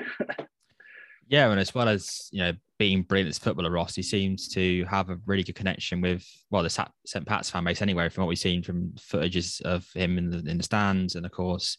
[1.27, 4.84] yeah, and as well as you know being brilliant as footballer, Ross, he seems to
[4.86, 8.10] have a really good connection with well the St Pat's fan base anyway.
[8.10, 11.31] From what we've seen from footages of him in the in the stands, and of
[11.31, 11.77] course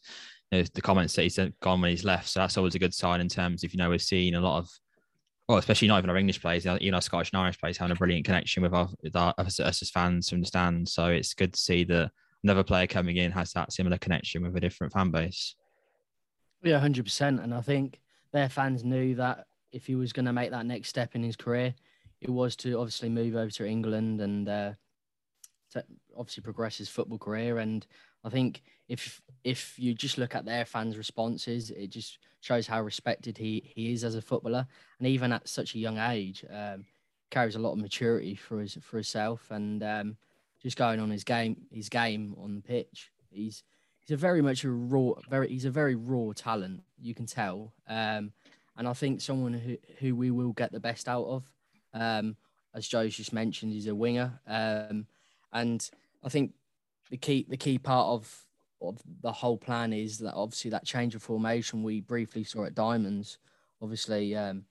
[0.52, 2.28] the comments that he's gone when he's left.
[2.28, 4.58] So that's always a good sign in terms of you know we're seeing a lot
[4.58, 4.68] of
[5.52, 7.94] well, especially not even our English players, you know, Scottish and Irish players having a
[7.94, 10.88] brilliant connection with our, with our us, as fans from the stand.
[10.88, 12.10] So it's good to see that
[12.42, 15.54] another player coming in has that similar connection with a different fan base.
[16.62, 17.38] Yeah, hundred percent.
[17.40, 18.00] And I think
[18.32, 21.36] their fans knew that if he was going to make that next step in his
[21.36, 21.74] career,
[22.22, 24.72] it was to obviously move over to England and uh,
[26.16, 27.58] obviously progress his football career.
[27.58, 27.86] And
[28.24, 32.82] I think if if you just look at their fans' responses, it just shows how
[32.82, 34.66] respected he, he is as a footballer,
[34.98, 36.84] and even at such a young age, um,
[37.30, 40.16] carries a lot of maturity for his for himself, and um,
[40.62, 43.10] just going on his game his game on the pitch.
[43.30, 43.64] He's
[44.00, 46.82] he's a very much a raw very he's a very raw talent.
[47.00, 48.32] You can tell, um,
[48.76, 51.44] and I think someone who who we will get the best out of.
[51.94, 52.36] Um,
[52.74, 55.06] as Joe's just mentioned, he's a winger, um,
[55.52, 55.90] and
[56.24, 56.54] I think
[57.12, 58.46] the key the key part of
[58.80, 62.74] of the whole plan is that obviously that change of formation we briefly saw at
[62.74, 63.38] Diamonds,
[63.80, 64.64] obviously um,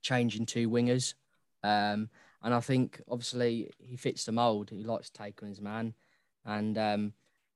[0.00, 1.14] changing two wingers,
[1.62, 2.08] um,
[2.42, 4.70] and I think obviously he fits the mould.
[4.70, 5.94] He likes to take on his man
[6.46, 7.12] and um,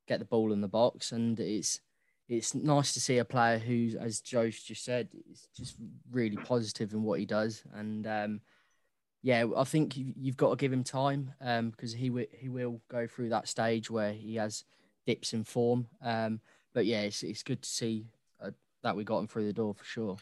[0.07, 1.81] get the ball in the box, and it's
[2.29, 5.77] it's nice to see a player who, as Joe just said, is just
[6.13, 8.41] really positive in what he does, and um,
[9.23, 11.33] yeah, I think you've got to give him time
[11.71, 14.65] because he w- he will go through that stage where he has
[15.07, 15.87] dips in form.
[16.03, 16.41] Um,
[16.73, 18.07] but yeah, it's, it's good to see
[18.43, 18.51] uh,
[18.83, 20.17] that we got him through the door for sure.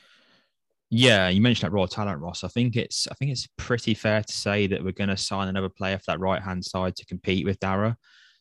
[0.91, 2.45] Yeah, you mentioned that raw talent, Ross.
[2.45, 5.49] I think it's I think it's pretty fair to say that we're going to sign
[5.49, 7.95] another player for that right hand side to compete with Darragh.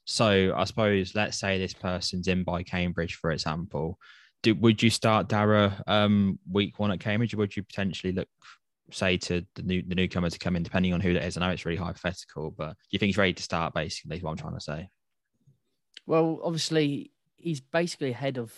[0.06, 4.00] So I suppose let's say this person's in by Cambridge, for example.
[4.44, 8.30] Do, would you start Darragh um, week one at Cambridge, or would you potentially look,
[8.92, 11.38] say, to the new the newcomer to come in, depending on who that is?
[11.38, 13.74] I know it's really hypothetical, but do you think he's ready to start?
[13.74, 14.90] Basically, is what I'm trying to say.
[16.06, 18.54] Well, obviously, he's basically ahead of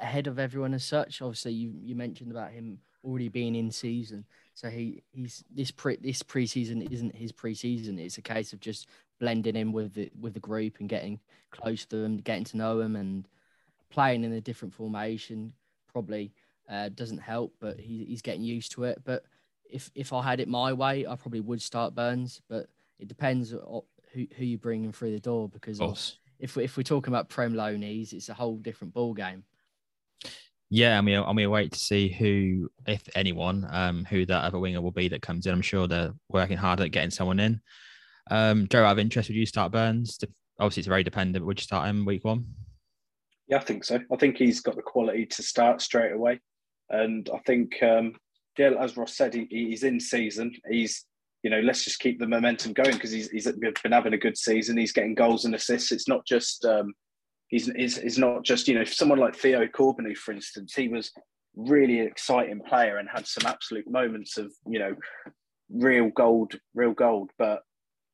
[0.00, 1.22] ahead of everyone as such.
[1.22, 5.96] Obviously, you, you mentioned about him already being in season, so he he's this pre
[5.96, 7.98] this preseason isn't his preseason.
[7.98, 8.88] It's a case of just
[9.18, 12.78] blending in with the with the group and getting close to them, getting to know
[12.78, 13.26] them, and
[13.90, 15.52] playing in a different formation
[15.92, 16.32] probably
[16.68, 17.54] uh, doesn't help.
[17.60, 19.00] But he, he's getting used to it.
[19.04, 19.24] But
[19.72, 22.40] if if I had it my way, I probably would start Burns.
[22.48, 22.66] But
[22.98, 25.98] it depends on who who you bring in through the door because of
[26.38, 29.44] if we, if we're talking about Prem loanies, it's a whole different ball game.
[30.70, 34.58] Yeah, I mean, I mean, wait to see who, if anyone, um, who that other
[34.60, 35.52] winger will be that comes in.
[35.52, 37.60] I'm sure they're working hard at getting someone in.
[38.30, 40.18] Um, Joe, out of interest, would you start Burns?
[40.60, 41.44] Obviously, it's very dependent.
[41.44, 42.46] Would you start him week one?
[43.48, 43.98] Yeah, I think so.
[44.12, 46.40] I think he's got the quality to start straight away,
[46.88, 48.14] and I think, um,
[48.58, 50.54] yeah, as Ross said, he, he's in season.
[50.68, 51.04] He's
[51.42, 54.36] you know, let's just keep the momentum going because he's, he's been having a good
[54.36, 54.76] season.
[54.76, 55.90] He's getting goals and assists.
[55.90, 56.92] It's not just um,
[57.48, 60.74] he's, he's, he's not just you know someone like Theo Corbeanu, for instance.
[60.74, 61.12] He was
[61.56, 64.94] really an exciting player and had some absolute moments of you know
[65.70, 67.30] real gold, real gold.
[67.38, 67.62] But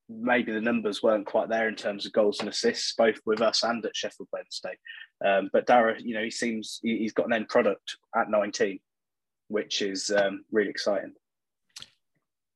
[0.08, 3.64] maybe the numbers weren't quite there in terms of goals and assists, both with us
[3.64, 4.78] and at Sheffield Wednesday.
[5.24, 8.78] Um, but Darragh, you know, he seems he's got an end product at 19,
[9.48, 11.14] which is um, really exciting.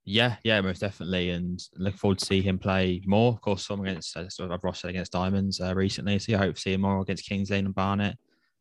[0.04, 3.32] Yeah, yeah, most definitely, and look forward to see him play more.
[3.32, 6.54] Of course, some against uh, sort of Ross against Diamonds uh, recently, so I hope
[6.54, 8.18] to see him more against Kings Lynn and Barnet,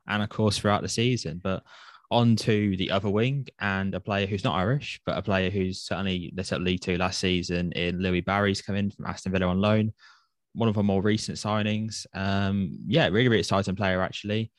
[0.07, 1.39] and of course throughout the season.
[1.41, 1.63] But
[2.11, 5.81] on to the other wing and a player who's not Irish, but a player who's
[5.81, 9.47] certainly they set League Two last season in Louie Barry's come in from Aston Villa
[9.47, 9.93] on loan.
[10.53, 12.05] One of our more recent signings.
[12.13, 14.51] Um, yeah, really, really exciting player actually.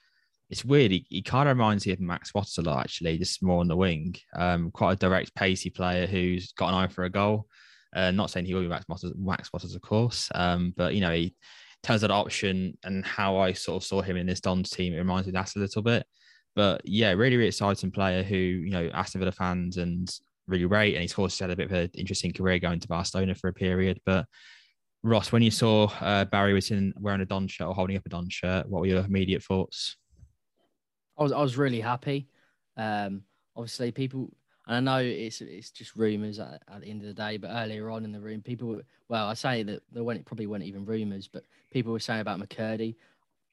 [0.50, 0.90] It's weird.
[0.90, 3.68] He, he kind of reminds me of Max Watters a lot, actually, just more on
[3.68, 4.16] the wing.
[4.36, 7.46] Um, quite a direct, pacey player who's got an eye for a goal.
[7.94, 11.00] Uh, not saying he will be Max Watters, Max Watters of course, um, but you
[11.00, 11.34] know, he
[11.82, 14.98] turns that option and how I sort of saw him in this Dons team, it
[14.98, 16.06] reminds me of that a little bit.
[16.54, 20.12] But yeah, really, really exciting player who, you know, Aston Villa fans and
[20.46, 20.94] really rate.
[20.94, 23.52] And he's also had a bit of an interesting career going to Barcelona for a
[23.52, 24.00] period.
[24.04, 24.26] But
[25.02, 28.04] Ross, when you saw uh, Barry was in wearing a Don shirt or holding up
[28.04, 29.96] a Don shirt, what were your immediate thoughts?
[31.20, 32.26] I was I was really happy.
[32.78, 33.22] Um,
[33.54, 34.32] obviously, people,
[34.66, 37.50] and I know it's it's just rumours at, at, the end of the day, but
[37.50, 40.86] earlier on in the room, people, well, I say that there weren't probably weren't even
[40.86, 42.96] rumours, but people were saying about McCurdy.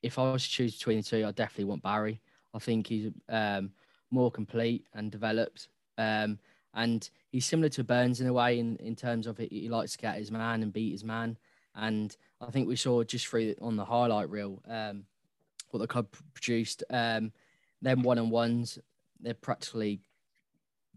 [0.01, 2.21] If I was to choose between the two, I definitely want Barry.
[2.53, 3.71] I think he's um,
[4.11, 5.67] more complete and developed.
[5.97, 6.39] Um,
[6.73, 9.97] and he's similar to Burns in a way, in, in terms of he likes to
[9.97, 11.37] get his man and beat his man.
[11.75, 15.03] And I think we saw just through on the highlight reel um,
[15.71, 16.83] what the club produced.
[16.91, 17.33] Um,
[17.81, 18.79] them one on ones,
[19.19, 20.01] they're practically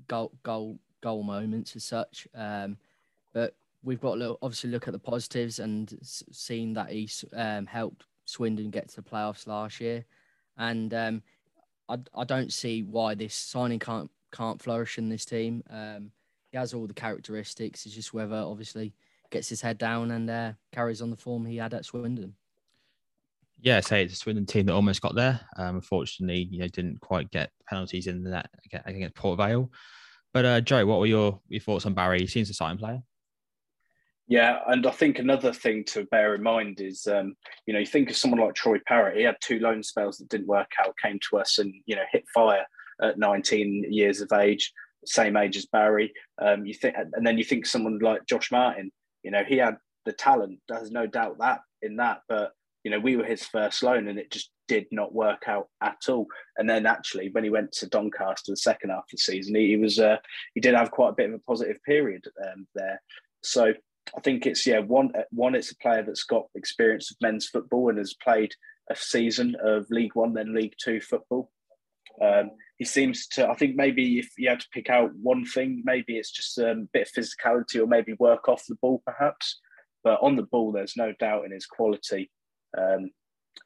[0.08, 2.26] goal goal goal moments as such.
[2.34, 2.76] Um,
[3.32, 8.04] but we've got to obviously look at the positives and seen that he's um, helped
[8.24, 10.04] Swindon get to the playoffs last year,
[10.56, 11.22] and um,
[11.88, 15.62] I, I don't see why this signing can't can't flourish in this team.
[15.70, 16.12] Um,
[16.50, 17.86] he has all the characteristics.
[17.86, 18.92] It's just whether obviously
[19.30, 22.34] gets his head down and uh, carries on the form he had at Swindon.
[23.62, 25.40] Yeah, say it's a Swindon team that almost got there.
[25.56, 28.50] Um, unfortunately, you know, didn't quite get penalties in that
[28.86, 29.70] against Port Vale.
[30.32, 32.20] But uh, Joe, what were your, your thoughts on Barry?
[32.20, 33.02] He seems a sign player.
[34.30, 37.34] Yeah, and I think another thing to bear in mind is, um,
[37.66, 39.16] you know, you think of someone like Troy Parrott.
[39.16, 42.04] He had two loan spells that didn't work out, came to us and you know
[42.12, 42.64] hit fire
[43.02, 44.72] at 19 years of age,
[45.04, 46.12] same age as Barry.
[46.40, 48.92] Um, you think, and then you think someone like Josh Martin.
[49.24, 50.60] You know, he had the talent.
[50.68, 52.52] There's no doubt that in that, but
[52.84, 55.98] you know, we were his first loan, and it just did not work out at
[56.08, 56.26] all.
[56.56, 59.68] And then actually, when he went to Doncaster the second half of the season, he,
[59.68, 60.16] he was uh,
[60.54, 63.00] he did have quite a bit of a positive period um, there.
[63.42, 63.72] So
[64.16, 67.88] I think it's yeah one one it's a player that's got experience of men's football
[67.88, 68.52] and has played
[68.90, 71.50] a season of League One then League Two football.
[72.22, 73.48] Um, he seems to.
[73.48, 76.86] I think maybe if you had to pick out one thing, maybe it's just a
[76.92, 79.58] bit of physicality or maybe work off the ball perhaps.
[80.02, 82.30] But on the ball, there's no doubt in his quality.
[82.76, 83.10] Um,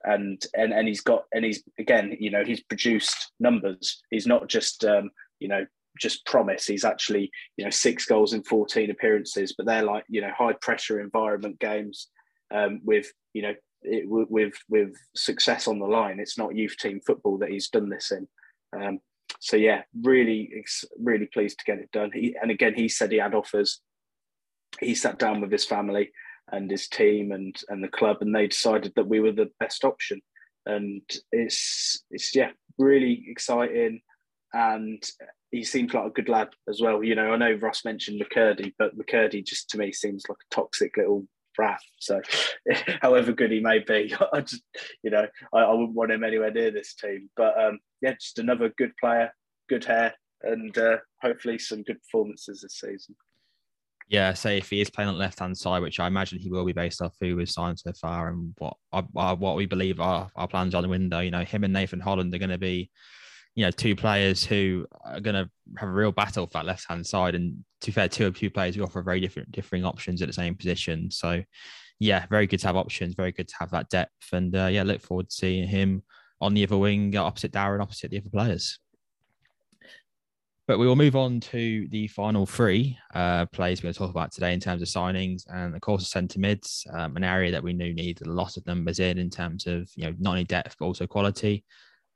[0.05, 4.03] and and and he's got and he's again, you know, he's produced numbers.
[4.11, 5.67] He's not just um, you know
[5.99, 6.67] just promise.
[6.67, 10.55] He's actually, you know, six goals in 14 appearances, but they're like, you know, high
[10.61, 12.09] pressure environment games
[12.53, 16.19] um, with, you know, it, with with success on the line.
[16.19, 18.27] It's not youth team football that he's done this in.
[18.77, 19.01] Um,
[19.41, 20.65] so yeah, really,
[20.99, 22.11] really pleased to get it done.
[22.13, 23.81] He, and again, he said he had offers.
[24.81, 26.11] He sat down with his family
[26.53, 29.85] and his team and and the club, and they decided that we were the best
[29.85, 30.21] option.
[30.67, 31.03] And
[31.33, 34.01] it's it's yeah, really exciting
[34.55, 35.03] and
[35.51, 37.03] he seems like a good lad as well.
[37.03, 40.55] You know, I know Ross mentioned McCurdy, but McCurdy just to me seems like a
[40.55, 41.27] toxic little
[41.57, 41.81] brat.
[41.99, 42.21] So,
[43.03, 44.63] however good he may be, I just,
[45.03, 47.29] you know, I, I, wouldn't want him anywhere near this team.
[47.37, 49.33] But um, yeah, just another good player,
[49.69, 53.17] good hair, and uh, hopefully some good performances this season.
[54.09, 56.51] Yeah, say if he is playing on the left hand side, which I imagine he
[56.51, 59.99] will be based off who we've signed so far and what uh, what we believe
[59.99, 61.21] our, our plans are on the window.
[61.21, 62.91] You know, him and Nathan Holland are going to be
[63.55, 66.87] you know, two players who are going to have a real battle for that left
[66.89, 67.35] hand side.
[67.35, 70.29] And to be fair, two of two players who offer very different, differing options at
[70.29, 71.11] the same position.
[71.11, 71.43] So,
[72.01, 74.33] yeah, very good to have options, very good to have that depth.
[74.33, 76.03] And uh, yeah, look forward to seeing him
[76.41, 78.81] on the other wing, opposite Darren, opposite the other players.
[80.67, 84.11] But we will move on to the final three uh, players we're going to talk
[84.11, 87.63] about today in terms of signings, and of course, centre mids, um, an area that
[87.63, 90.45] we knew needed a lot of numbers in in terms of you know not only
[90.45, 91.65] depth but also quality.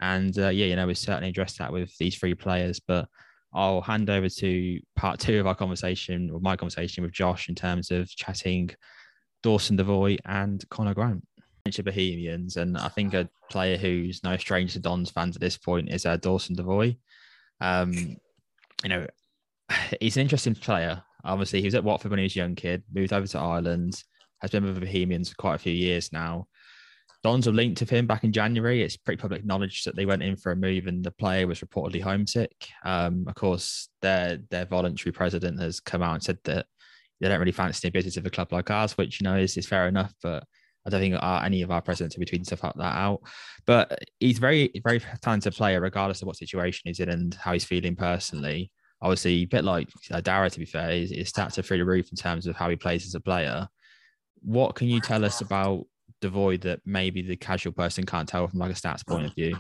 [0.00, 2.80] And uh, yeah, you know, we certainly addressed that with these three players.
[2.80, 3.06] But
[3.52, 7.54] I'll hand over to part two of our conversation, or my conversation with Josh, in
[7.54, 8.70] terms of chatting
[9.42, 11.22] Dawson Devoy and Conor Grant.
[11.84, 15.92] Bohemians, and I think a player who's no stranger to Don's fans at this point
[15.92, 16.96] is uh, Dawson Devoy.
[17.60, 18.16] Um,
[18.82, 19.06] you know,
[20.00, 21.02] he's an interesting player.
[21.24, 24.02] Obviously, he was at Watford when he was a young kid, moved over to Ireland,
[24.40, 26.46] has been with the Bohemians for quite a few years now.
[27.24, 28.82] Dons have linked with him back in January.
[28.82, 31.60] It's pretty public knowledge that they went in for a move and the player was
[31.60, 32.68] reportedly homesick.
[32.84, 36.66] Um, of course, their their voluntary president has come out and said that
[37.20, 39.56] they don't really fancy doing business with a club like ours, which you know is,
[39.56, 40.14] is fair enough.
[40.22, 40.44] But
[40.86, 43.20] I don't think our, any of our presidents are between stuff like that out.
[43.66, 47.64] But he's very, very talented player, regardless of what situation he's in and how he's
[47.64, 48.70] feeling personally.
[49.00, 52.08] Obviously, a bit like uh, Darragh, to be fair, his, stats are through the roof
[52.10, 53.68] in terms of how he plays as a player.
[54.42, 55.84] What can you tell us about
[56.20, 59.56] Devoy that maybe the casual person can't tell from like a stats point of view?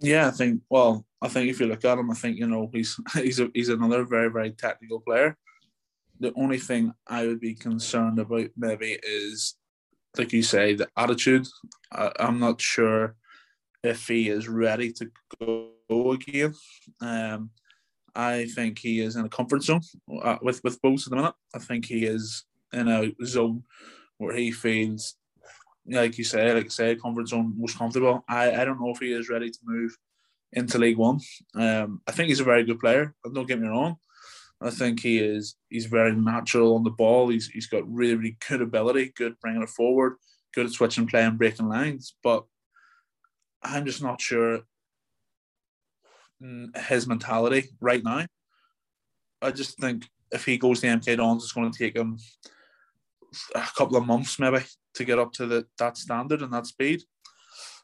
[0.00, 0.60] Yeah, I think.
[0.68, 3.48] Well, I think if you look at him, I think you know he's he's a,
[3.54, 5.36] he's another very very technical player.
[6.20, 9.54] The only thing I would be concerned about maybe is,
[10.16, 11.46] like you say, the attitude.
[11.92, 13.16] I, I'm not sure
[13.82, 15.10] if he is ready to
[15.40, 16.54] go again.
[17.00, 17.50] Um,
[18.14, 19.82] I think he is in a comfort zone
[20.22, 21.34] uh, with with Bohs at the minute.
[21.54, 23.64] I think he is in a zone
[24.18, 25.16] where he feels
[25.86, 28.24] like you say, like I say, comfort zone most comfortable.
[28.28, 29.96] I, I don't know if he is ready to move
[30.52, 31.20] into League One.
[31.54, 33.14] Um, I think he's a very good player.
[33.32, 33.96] Don't get me wrong.
[34.64, 35.56] I think he is.
[35.68, 37.28] He's very natural on the ball.
[37.28, 40.16] He's he's got really really good ability, good bringing it forward,
[40.54, 42.14] good at switching play and breaking lines.
[42.22, 42.44] But
[43.62, 44.62] I'm just not sure
[46.88, 48.26] his mentality right now.
[49.40, 52.18] I just think if he goes to MK Dons, it's going to take him
[53.54, 54.58] a couple of months maybe
[54.94, 57.02] to get up to the, that standard and that speed.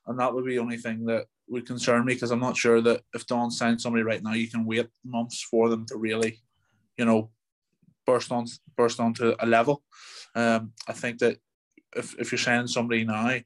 [0.06, 2.80] And that would be the only thing that would concern me because I'm not sure
[2.80, 6.40] that if Don signs somebody right now, you can wait months for them to really,
[7.01, 7.30] you know,
[8.07, 8.44] burst on
[8.76, 9.82] burst onto a level.
[10.34, 11.38] Um, I think that
[11.96, 13.38] if, if you're signing somebody now,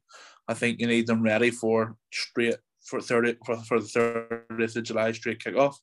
[0.48, 4.82] I think you need them ready for straight for 30 for, for the 30th of
[4.82, 5.76] July straight kickoff.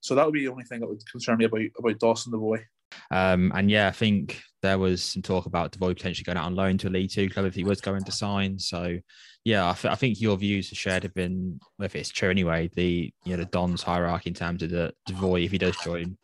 [0.00, 2.62] So that would be the only thing that would concern me about about Dawson Devoy.
[3.10, 6.54] Um, and yeah, I think there was some talk about Devoy potentially going out on
[6.54, 8.58] loan to a League Two club if he was going to sign.
[8.58, 8.98] So
[9.44, 12.70] yeah, I, th- I think your views are shared have been, if it's true anyway,
[12.74, 16.16] the you know the Don's hierarchy in terms of the Devoy if he does join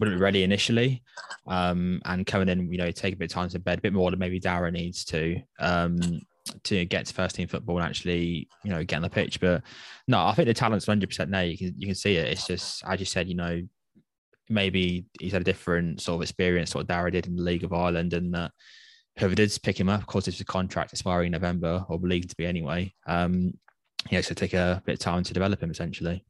[0.00, 1.02] wouldn't be ready initially,
[1.46, 3.92] um, and coming in, you know, take a bit of time to bed, a bit
[3.92, 5.40] more than maybe Darragh needs to.
[5.60, 6.20] Um,
[6.64, 9.38] to get to first team football and actually, you know, get on the pitch.
[9.38, 9.62] But
[10.08, 11.44] no, I think the talent's 100% there.
[11.44, 12.28] You can you can see it.
[12.28, 13.62] It's just, as you said, you know,
[14.48, 17.72] maybe he's had a different sort of experience, what Darragh did in the League of
[17.72, 18.52] Ireland, and that
[19.18, 22.30] whoever did pick him up, of course, it's a contract expiring in November, or believed
[22.30, 22.92] to be anyway.
[23.06, 23.52] Um,
[24.10, 26.24] yeah, so take a bit of time to develop him essentially.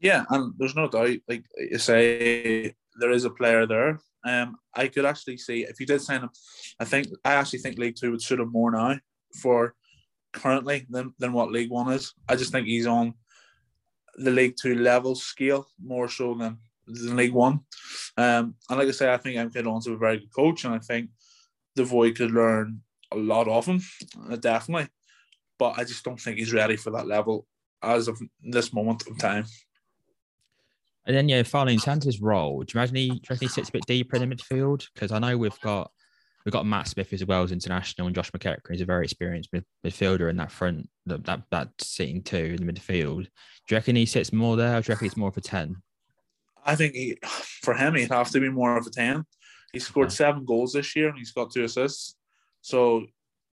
[0.00, 4.00] Yeah, and there's no doubt, like you say, there is a player there.
[4.24, 6.30] Um, I could actually see if you did sign him,
[6.78, 8.98] I think I actually think League Two would suit him more now
[9.40, 9.74] for
[10.32, 12.14] currently than, than what League One is.
[12.28, 13.14] I just think he's on
[14.16, 17.60] the League Two level scale more so than, than League One.
[18.16, 20.78] Um, and like I say, I think MK Dons a very good coach, and I
[20.78, 21.10] think
[21.76, 22.80] Devoy could learn
[23.12, 23.80] a lot of him,
[24.30, 24.88] uh, definitely.
[25.58, 27.46] But I just don't think he's ready for that level
[27.82, 29.44] as of this moment of time.
[31.06, 31.42] And then, yeah,
[31.72, 34.16] in terms role, do you imagine he, do you imagine he sits a bit deeper
[34.16, 34.86] in the midfield?
[34.94, 35.90] Because I know we've got
[36.44, 39.50] we've got Matt Smith as well as international, and Josh McEachran is a very experienced
[39.52, 43.24] mid- midfielder in that front, that, that that sitting two in the midfield.
[43.24, 44.76] Do you reckon he sits more there?
[44.76, 45.76] Or do you reckon he's more of a ten?
[46.64, 49.24] I think he, for him, he'd have to be more of a ten.
[49.72, 50.16] He scored okay.
[50.16, 52.16] seven goals this year, and he's got two assists.
[52.60, 53.06] So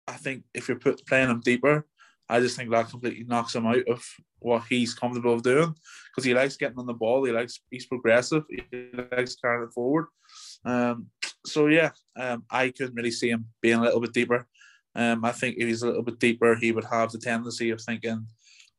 [0.09, 1.87] I think if you're put, playing him deeper,
[2.29, 4.05] I just think that completely knocks him out of
[4.41, 5.75] what he's comfortable of doing
[6.11, 7.25] because he likes getting on the ball.
[7.25, 8.45] He likes he's progressive.
[8.49, 10.07] He likes carrying it forward.
[10.65, 11.07] Um,
[11.45, 14.47] so yeah, um, I couldn't really see him being a little bit deeper.
[14.95, 17.81] Um, I think if he's a little bit deeper, he would have the tendency of
[17.81, 18.27] thinking,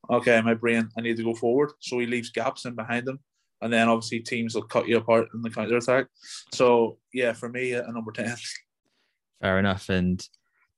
[0.09, 1.71] okay, my brain, I need to go forward.
[1.79, 3.19] So he leaves gaps in behind him.
[3.61, 6.07] And then obviously teams will cut you apart in the counter attack.
[6.53, 8.35] So yeah, for me, a number 10.
[9.41, 9.89] Fair enough.
[9.89, 10.27] And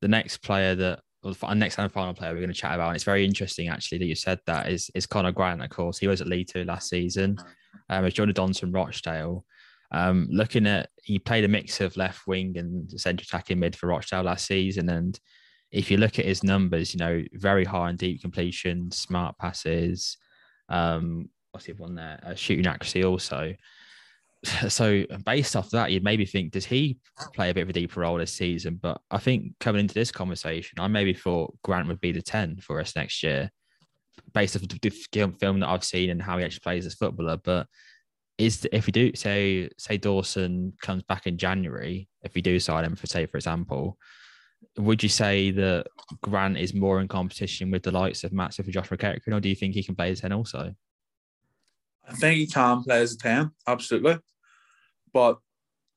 [0.01, 2.95] the next player that the next and final player we're going to chat about, and
[2.95, 5.61] it's very interesting actually that you said that is is Conor Grant.
[5.61, 7.38] Of course, he was at Two last season.
[7.89, 9.45] Um, as joined the Dons from Rochdale.
[9.91, 13.88] Um, looking at he played a mix of left wing and centre attacking mid for
[13.88, 15.20] Rochdale last season, and
[15.72, 20.17] if you look at his numbers, you know, very high and deep completion, smart passes.
[20.67, 22.20] Um, what's the one there?
[22.24, 23.55] Uh, shooting accuracy also.
[24.70, 27.00] So based off that, you'd maybe think, does he
[27.34, 28.80] play a bit of a deeper role this season?
[28.82, 32.58] But I think coming into this conversation, I maybe thought Grant would be the 10
[32.62, 33.52] for us next year,
[34.34, 34.90] based off the
[35.40, 37.38] film that I've seen and how he actually plays as footballer.
[37.38, 37.68] But
[38.38, 42.86] is if we do say say Dawson comes back in January, if we do sign
[42.86, 43.98] him for say for example,
[44.78, 45.88] would you say that
[46.22, 49.50] Grant is more in competition with the likes of Matt and Josh McEachran, or do
[49.50, 50.74] you think he can play as ten also?
[52.10, 54.18] I think he can play as a ten, absolutely.
[55.14, 55.38] But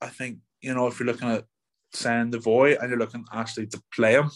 [0.00, 1.44] I think you know if you're looking at
[1.92, 4.30] saying Devoy and you're looking actually to play him,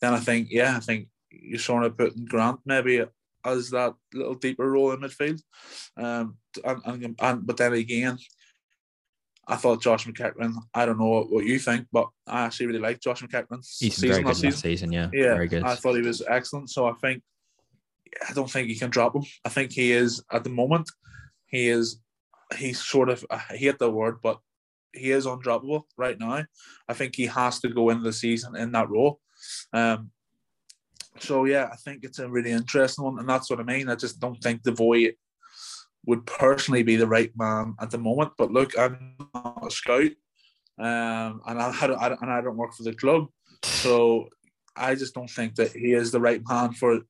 [0.00, 3.04] then I think yeah, I think you're sort of putting Grant maybe
[3.44, 5.40] as that little deeper role in midfield.
[5.96, 8.18] Um, and, and, and but then again,
[9.46, 10.54] I thought Josh McEachran.
[10.74, 13.64] I don't know what you think, but I actually really like Josh McEachran.
[13.78, 14.52] He's very good season.
[14.52, 14.92] season.
[14.92, 15.62] Yeah, yeah, very good.
[15.62, 16.70] I thought he was excellent.
[16.70, 17.22] So I think
[18.28, 19.24] I don't think you can drop him.
[19.44, 20.90] I think he is at the moment.
[21.46, 22.00] He is.
[22.56, 23.24] He's sort of.
[23.30, 24.38] I hate the word, but
[24.92, 26.44] he is undroppable right now.
[26.88, 29.20] I think he has to go into the season in that role.
[29.72, 30.10] Um,
[31.18, 33.88] so yeah, I think it's a really interesting one, and that's what I mean.
[33.88, 35.14] I just don't think Devoy
[36.06, 38.32] would personally be the right man at the moment.
[38.38, 40.12] But look, I'm not a scout,
[40.78, 43.26] um, and I, I, and I don't work for the club,
[43.62, 44.28] so
[44.76, 47.00] I just don't think that he is the right man for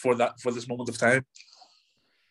[0.00, 1.24] for that for this moment of time.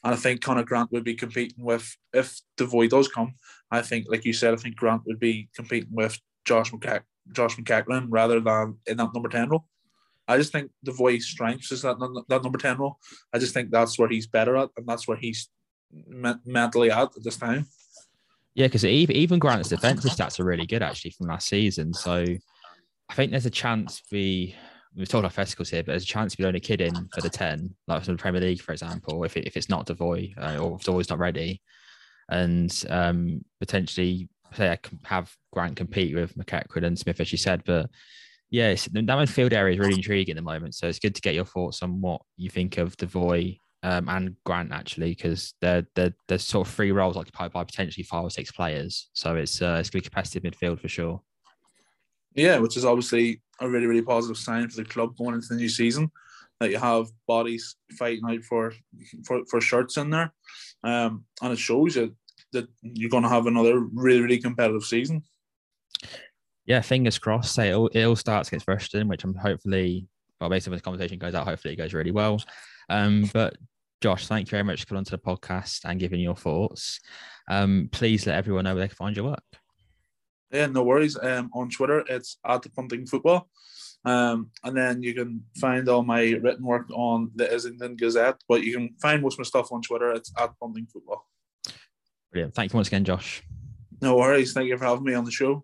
[0.03, 3.35] And I think Conor Grant would be competing with if Devoy does come.
[3.69, 7.55] I think, like you said, I think Grant would be competing with Josh McCack, Josh
[7.55, 9.65] McEachran rather than in that number ten role.
[10.27, 11.97] I just think Devoy strengths is that
[12.29, 12.97] that number ten role.
[13.33, 15.49] I just think that's where he's better at, and that's where he's
[15.91, 17.67] mentally at at this time.
[18.55, 21.93] Yeah, because even Grant's defensive stats are really good actually from last season.
[21.93, 22.25] So
[23.09, 24.55] I think there's a chance we
[24.95, 27.29] we've talked about festivals here, but there's a chance we only kid in for the
[27.29, 30.57] 10, like from the Premier League, for example, if, it, if it's not Devoy uh,
[30.57, 31.61] or if Devoy's not ready.
[32.29, 37.37] And um, potentially, say, I can have Grant compete with McEachran and Smith, as you
[37.37, 37.63] said.
[37.65, 37.89] But
[38.49, 40.75] yes, that midfield area is really intriguing at the moment.
[40.75, 44.35] So it's good to get your thoughts on what you think of Devoy um, and
[44.45, 48.29] Grant, actually, because they're, they're, they're sort of three roles occupied by potentially five or
[48.29, 49.09] six players.
[49.13, 51.21] So it's, uh, it's going to be competitive midfield for sure.
[52.35, 55.55] Yeah, which is obviously a really, really positive sign for the club going into the
[55.55, 56.11] new season.
[56.59, 58.71] That you have bodies fighting out for
[59.25, 60.31] for, for shirts in there,
[60.83, 62.15] um, and it shows you
[62.53, 65.23] that you're going to have another really, really competitive season.
[66.65, 67.55] Yeah, fingers crossed.
[67.55, 70.07] Say it all, it all starts against Rushden, which I'm hopefully,
[70.39, 72.41] well, based on this conversation goes out, hopefully it goes really well.
[72.89, 73.57] Um, but
[74.01, 76.99] Josh, thank you very much for coming onto the podcast and giving your thoughts.
[77.49, 79.43] Um, please let everyone know where they can find your work.
[80.51, 81.17] Yeah, no worries.
[81.21, 83.49] Um, on Twitter, it's at the Punting Football.
[84.03, 88.63] Um, and then you can find all my written work on the Islington Gazette, but
[88.63, 90.11] you can find most of my stuff on Twitter.
[90.11, 91.27] It's at Punting Football.
[92.31, 92.55] Brilliant.
[92.55, 93.43] Thank you once again, Josh.
[94.01, 94.53] No worries.
[94.53, 95.63] Thank you for having me on the show.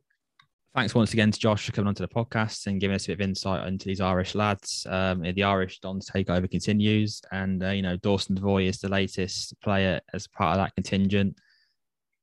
[0.75, 3.13] Thanks once again to Josh for coming onto the podcast and giving us a bit
[3.15, 4.85] of insight into these Irish lads.
[4.87, 9.59] Um, the Irish Dons takeover continues, and uh, you know Dawson Devoy is the latest
[9.61, 11.35] player as part of that contingent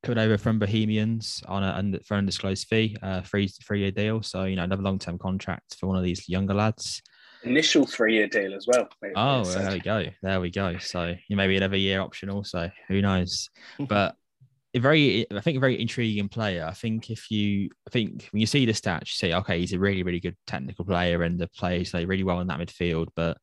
[0.04, 4.22] coming over from Bohemians on a for an undisclosed fee, uh, free three year deal.
[4.22, 7.02] So you know another long term contract for one of these younger lads.
[7.42, 8.88] Initial three year deal as well.
[9.02, 9.14] Maybe.
[9.16, 10.06] Oh, well, there we go.
[10.22, 10.78] There we go.
[10.78, 12.70] So you maybe another year option also.
[12.88, 13.50] Who knows?
[13.80, 14.16] but
[14.74, 16.66] a very, I think a very intriguing player.
[16.66, 19.72] I think if you, I think when you see the stats, you say, okay, he's
[19.72, 23.08] a really, really good technical player, and the plays play really well in that midfield.
[23.14, 23.36] But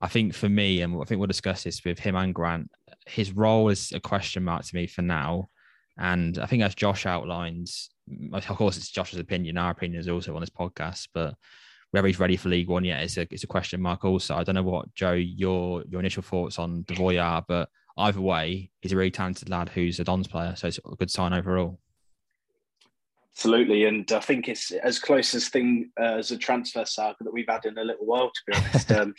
[0.00, 2.70] I think for me, and I think we'll discuss this with him and Grant,
[3.06, 5.48] his role is a question mark to me for now.
[5.98, 7.70] And I think as Josh outlined,
[8.32, 9.56] of course, it's Josh's opinion.
[9.56, 11.34] Our opinion is also on this podcast, but
[11.90, 14.04] whether he's ready for League One yet is a, it's a question mark.
[14.04, 18.20] Also, I don't know what Joe your your initial thoughts on Devoy are, but either
[18.20, 21.32] way, he's a really talented lad who's a Dons player, so it's a good sign
[21.32, 21.78] overall.
[23.34, 27.32] Absolutely, and I think it's as close as thing uh, as a transfer saga that
[27.32, 28.92] we've had in a little while, to be honest.
[28.92, 29.14] um,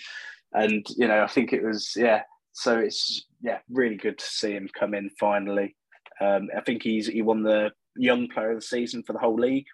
[0.53, 2.23] and you know, I think it was yeah.
[2.53, 5.75] So it's yeah, really good to see him come in finally.
[6.21, 9.35] Um, I think he's he won the young player of the season for the whole
[9.35, 9.65] league.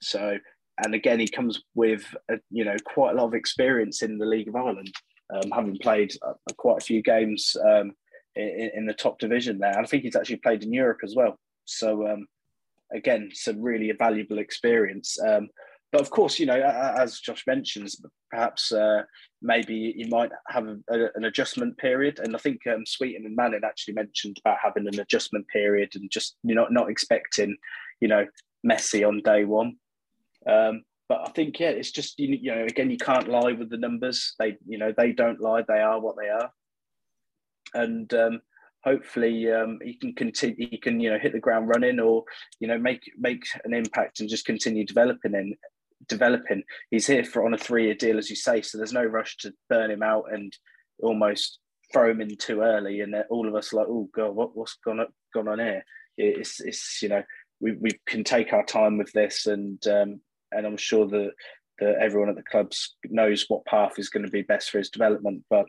[0.00, 0.38] So,
[0.84, 4.26] and again, he comes with a, you know quite a lot of experience in the
[4.26, 4.92] League of Ireland,
[5.34, 7.92] um, having played uh, quite a few games um,
[8.36, 9.72] in, in, the top division there.
[9.72, 11.38] And I think he's actually played in Europe as well.
[11.64, 12.26] So, um,
[12.94, 15.18] again, some really valuable experience.
[15.92, 19.02] But of course, you know, as Josh mentions, perhaps uh,
[19.42, 22.18] maybe you might have a, a, an adjustment period.
[22.18, 26.10] And I think um, Sweeting and Manning actually mentioned about having an adjustment period and
[26.10, 27.54] just you know not expecting,
[28.00, 28.26] you know,
[28.66, 29.76] Messi on day one.
[30.46, 33.68] Um, but I think yeah, it's just you, you know again you can't lie with
[33.68, 34.34] the numbers.
[34.38, 35.62] They you know they don't lie.
[35.68, 36.50] They are what they are.
[37.74, 38.40] And um,
[38.82, 40.68] hopefully um, he can continue.
[40.70, 42.24] He can you know hit the ground running, or
[42.60, 45.54] you know make make an impact and just continue developing in
[46.08, 46.62] developing.
[46.90, 49.36] He's here for on a three year deal, as you say, so there's no rush
[49.38, 50.56] to burn him out and
[51.02, 51.58] almost
[51.92, 53.00] throw him in too early.
[53.00, 55.84] And all of us are like, oh god, what, what's gone on, gone on here?
[56.16, 57.22] It's it's you know
[57.60, 61.32] we, we can take our time with this, and um, and I'm sure that
[61.78, 64.90] that everyone at the clubs knows what path is going to be best for his
[64.90, 65.44] development.
[65.48, 65.66] But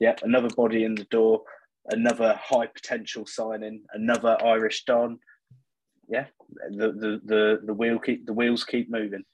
[0.00, 1.42] yeah, another body in the door,
[1.90, 5.18] another high potential signing, another Irish Don
[6.08, 6.26] yeah,
[6.70, 9.24] the, the the the wheel keep the wheels keep moving.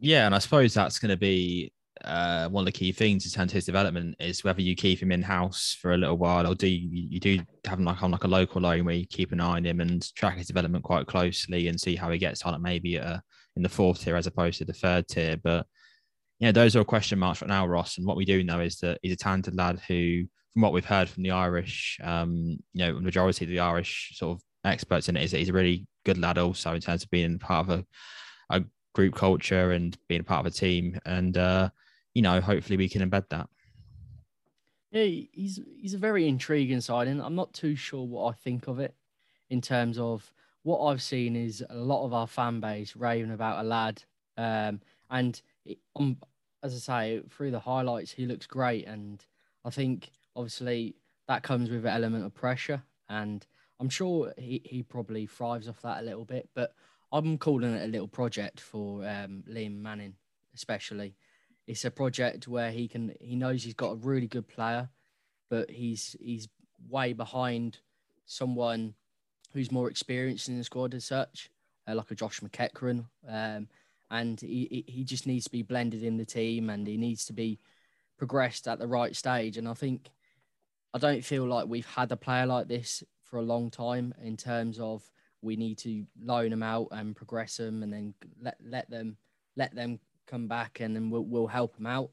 [0.00, 1.72] Yeah, and I suppose that's going to be
[2.04, 5.00] uh, one of the key things in terms of his development is whether you keep
[5.00, 8.02] him in house for a little while or do you, you do have him like
[8.02, 10.48] on like a local loan where you keep an eye on him and track his
[10.48, 12.60] development quite closely and see how he gets on.
[12.60, 13.18] Maybe uh,
[13.56, 15.66] in the fourth tier as opposed to the third tier, but
[16.40, 17.96] yeah, those are question marks right now, Ross.
[17.96, 20.84] And what we do know is that he's a talented lad who, from what we've
[20.84, 25.16] heard from the Irish, um, you know, majority of the Irish sort of experts in
[25.16, 27.78] it is that he's a really good lad also in terms of being part of
[27.78, 27.84] a,
[28.50, 28.64] a
[28.94, 30.98] group culture and being a part of a team.
[31.04, 31.70] And uh,
[32.14, 33.48] you know, hopefully we can embed that.
[34.90, 37.20] Yeah, he's he's a very intriguing signing.
[37.20, 38.96] I'm not too sure what I think of it
[39.50, 40.32] in terms of
[40.62, 44.04] what I've seen is a lot of our fan base raving about a lad,
[44.36, 44.80] um,
[45.10, 46.18] and it, um,
[46.62, 49.24] as I say, through the highlights, he looks great, and
[49.64, 53.46] I think obviously that comes with an element of pressure, and
[53.80, 56.50] I'm sure he, he probably thrives off that a little bit.
[56.54, 56.74] But
[57.14, 60.14] I'm calling it a little project for um, Liam Manning,
[60.52, 61.14] especially
[61.68, 64.88] it's a project where he can he knows he's got a really good player,
[65.48, 66.48] but he's he's
[66.88, 67.78] way behind
[68.26, 68.94] someone
[69.52, 71.50] who's more experienced in the squad as such,
[71.86, 73.04] uh, like a Josh McEachran.
[73.28, 73.68] Um,
[74.10, 77.32] and he, he just needs to be blended in the team and he needs to
[77.32, 77.60] be
[78.18, 79.56] progressed at the right stage.
[79.56, 80.10] And I think
[80.92, 84.36] I don't feel like we've had a player like this for a long time in
[84.36, 85.08] terms of
[85.44, 89.16] we need to loan them out and progress them and then let let them
[89.56, 92.10] let them come back and then we'll, we'll help them out.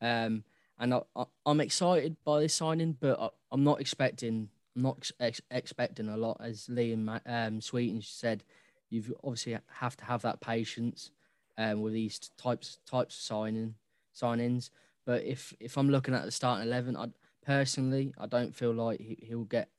[0.00, 0.44] Um,
[0.78, 1.00] and I,
[1.46, 6.16] am excited by this signing, but I, am not expecting I'm not ex- expecting a
[6.16, 6.36] lot.
[6.40, 8.44] As Liam um, Sweeting said,
[8.90, 11.12] you've obviously have to have that patience
[11.56, 13.74] um, with these types types of signing
[14.14, 14.70] signings.
[15.06, 17.06] But if if I'm looking at the starting eleven, I
[17.44, 19.70] personally I don't feel like he, he'll get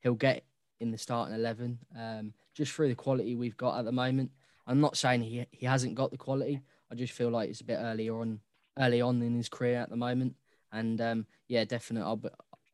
[0.00, 0.44] he'll get
[0.80, 4.30] in the starting eleven um, just through the quality we've got at the moment.
[4.66, 6.60] I'm not saying he he hasn't got the quality.
[6.90, 8.40] I just feel like it's a bit early on,
[8.78, 10.34] early on in his career at the moment.
[10.72, 12.20] And um, yeah, definitely, I'll,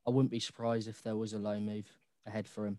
[0.06, 1.86] I wouldn't be surprised if there was a low move
[2.26, 2.78] ahead for him.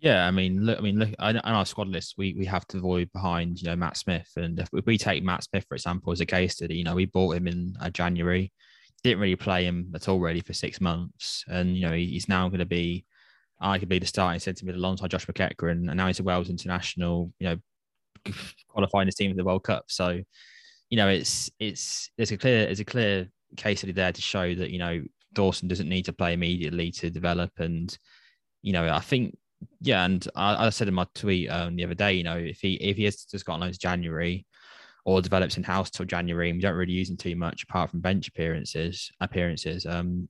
[0.00, 2.78] Yeah, I mean, look, I mean, look, on our squad list, we we have to
[2.78, 6.20] avoid behind, you know, Matt Smith, and if we take Matt Smith for example as
[6.20, 8.50] a case study, you know, we bought him in uh, January,
[9.04, 12.48] didn't really play him at all really for six months, and you know, he's now
[12.48, 13.04] going to be
[13.62, 17.48] arguably the starting centre mid alongside Josh McEachran, and now he's a Wales international, you
[17.48, 18.32] know,
[18.68, 19.84] qualifying his team for the World Cup.
[19.88, 20.20] So,
[20.88, 24.54] you know, it's it's there's a clear there's a clear case study there to show
[24.54, 25.02] that you know
[25.32, 27.96] Dawson doesn't need to play immediately to develop, and
[28.62, 29.36] you know, I think
[29.80, 32.60] yeah, and I, I said in my tweet um, the other day, you know, if
[32.60, 34.46] he if he has just got loans January
[35.04, 37.90] or develops in house till January, and we don't really use him too much apart
[37.90, 39.86] from bench appearances appearances.
[39.86, 40.28] Um,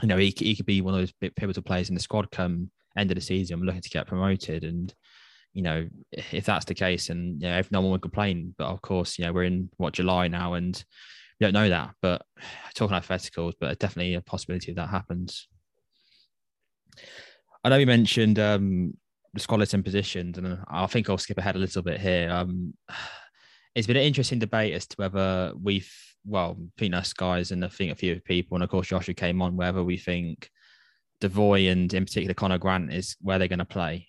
[0.00, 2.70] you know, he, he could be one of those pivotal players in the squad come
[2.96, 3.60] end of the season.
[3.60, 4.92] Looking to get promoted, and
[5.52, 8.68] you know, if that's the case, and you know, if no one would complain, but
[8.68, 10.82] of course, you know, we're in what July now, and
[11.38, 11.90] we don't know that.
[12.00, 12.22] But
[12.74, 15.48] talking hypotheticals, but definitely a possibility that happens.
[17.64, 18.94] I know you mentioned um,
[19.34, 22.30] the and positions, and I think I'll skip ahead a little bit here.
[22.30, 22.74] Um,
[23.74, 25.90] it's been an interesting debate as to whether we've,
[26.24, 29.42] well, between us guys and I think a few people, and of course Joshua came
[29.42, 30.50] on, whether we think
[31.20, 34.08] Devoy and in particular Conor Grant is where they're going to play.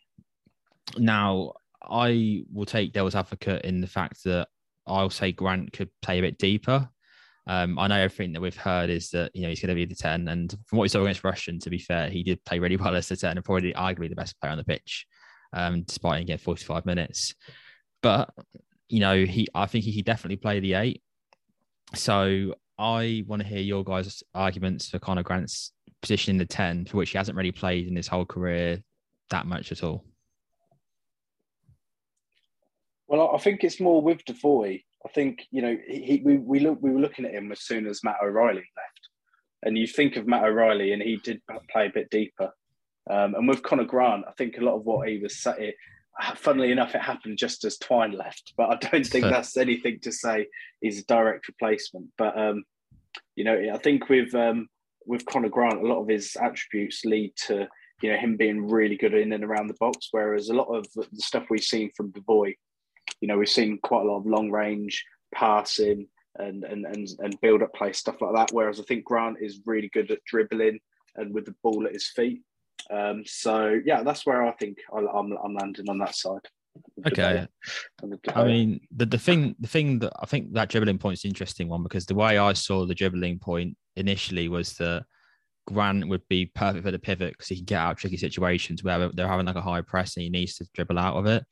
[0.98, 4.48] Now, I will take devil's advocate in the fact that
[4.88, 6.90] I'll say Grant could play a bit deeper.
[7.46, 9.86] Um, I know everything that we've heard is that you know he's going to be
[9.86, 12.60] the ten, and from what we saw against Rushden, to be fair, he did play
[12.60, 15.06] really well as the ten, and probably arguably the best player on the pitch,
[15.52, 17.36] um, despite getting forty-five minutes.
[18.02, 18.30] But
[18.88, 21.02] you know, he I think he could definitely play the eight.
[21.96, 25.72] So I want to hear your guys' arguments for Conor Grant's
[26.02, 28.84] position in the ten, for which he hasn't really played in his whole career
[29.30, 30.04] that much at all.
[33.08, 34.82] Well, I think it's more with Devoy.
[35.06, 37.88] I think you know he, we we look we were looking at him as soon
[37.88, 39.10] as Matt O'Riley left,
[39.62, 41.42] and you think of Matt O'Riley, and he did
[41.72, 42.52] play a bit deeper.
[43.10, 45.76] Um, and with Connor Grant, I think a lot of what he was it,
[46.36, 48.54] funnily enough, it happened just as Twine left.
[48.58, 50.48] But I don't think that's anything to say
[50.82, 52.08] he's a direct replacement.
[52.18, 52.64] But um,
[53.36, 54.68] you know, I think with um,
[55.06, 57.68] with Conor Grant, a lot of his attributes lead to
[58.02, 60.86] you know him being really good in and around the box, whereas a lot of
[60.94, 62.54] the stuff we've seen from Devoy
[63.22, 65.04] you know, we've seen quite a lot of long range
[65.34, 68.52] passing and and and, and build up play stuff like that.
[68.52, 70.80] Whereas I think Grant is really good at dribbling
[71.16, 72.42] and with the ball at his feet.
[72.90, 75.08] Um, so yeah, that's where I think I'm
[75.44, 76.48] I'm landing on that side.
[77.06, 77.48] Okay.
[78.36, 81.30] I mean, the, the thing the thing that I think that dribbling point is an
[81.30, 85.06] interesting one because the way I saw the dribbling point initially was that
[85.68, 88.84] Grant would be perfect for the pivot because he can get out of tricky situations
[88.84, 91.44] where they're having like a high press and he needs to dribble out of it.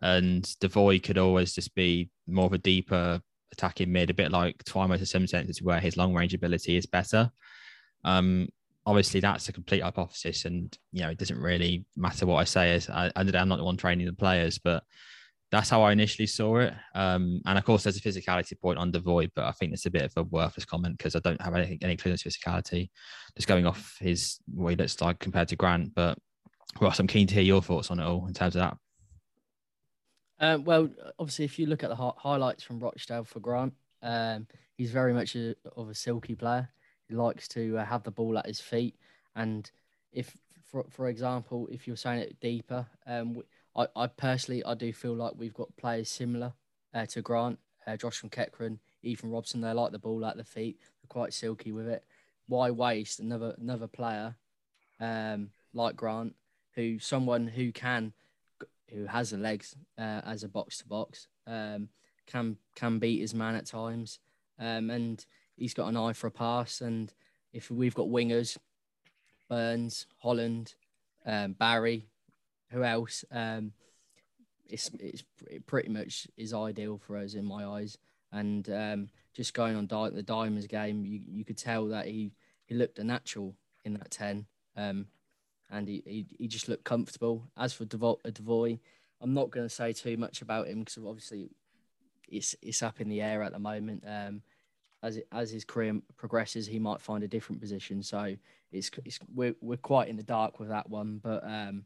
[0.00, 3.20] And Devoy could always just be more of a deeper
[3.52, 6.86] attacking mid, a bit like Twymouth in some senses, where his long range ability is
[6.86, 7.30] better.
[8.04, 8.48] Um,
[8.88, 12.74] obviously, that's a complete hypothesis, and you know it doesn't really matter what I say.
[12.74, 14.82] Is I, I'm not the one training the players, but
[15.50, 16.74] that's how I initially saw it.
[16.94, 19.90] Um, and of course, there's a physicality point on Devoy, but I think it's a
[19.90, 22.90] bit of a worthless comment because I don't have any, any clue on physicality.
[23.36, 25.94] Just going off his way looks like compared to Grant.
[25.94, 26.18] But
[26.80, 28.76] Ross, I'm keen to hear your thoughts on it all in terms of that.
[30.40, 34.90] Um, well, obviously, if you look at the highlights from Rochdale for Grant, um, he's
[34.90, 36.70] very much a, of a silky player.
[37.10, 38.94] Likes to uh, have the ball at his feet,
[39.34, 39.70] and
[40.12, 43.42] if, for for example, if you're saying it deeper, um,
[43.74, 46.52] I, I personally I do feel like we've got players similar
[46.92, 49.62] uh, to Grant, uh, Josh from McEachran, Ethan Robson.
[49.62, 50.78] They like the ball at the feet.
[50.80, 52.04] They're quite silky with it.
[52.46, 54.36] Why waste another another player
[55.00, 56.34] um, like Grant,
[56.74, 58.12] who someone who can
[58.88, 61.88] who has the legs uh, as a box to box, um,
[62.26, 64.18] can can beat his man at times,
[64.58, 65.24] um, and
[65.58, 66.80] he's got an eye for a pass.
[66.80, 67.12] And
[67.52, 68.56] if we've got wingers,
[69.48, 70.74] Burns, Holland,
[71.26, 72.08] um, Barry,
[72.70, 73.24] who else?
[73.30, 73.72] Um,
[74.68, 77.96] it's it's it pretty much is ideal for us in my eyes.
[78.30, 82.32] And um, just going on Di- the Diamonds game, you, you could tell that he,
[82.66, 83.54] he looked a natural
[83.84, 84.46] in that ten.
[84.76, 85.06] Um,
[85.70, 87.44] and he, he, he just looked comfortable.
[87.56, 88.78] As for Devo- uh, Devoy,
[89.20, 91.50] I'm not going to say too much about him because obviously
[92.28, 94.04] it's it's up in the air at the moment.
[94.06, 94.42] Um,
[95.02, 98.02] as it, as his career progresses, he might find a different position.
[98.02, 98.34] So
[98.72, 101.20] it's, it's we're we're quite in the dark with that one.
[101.22, 101.84] But um,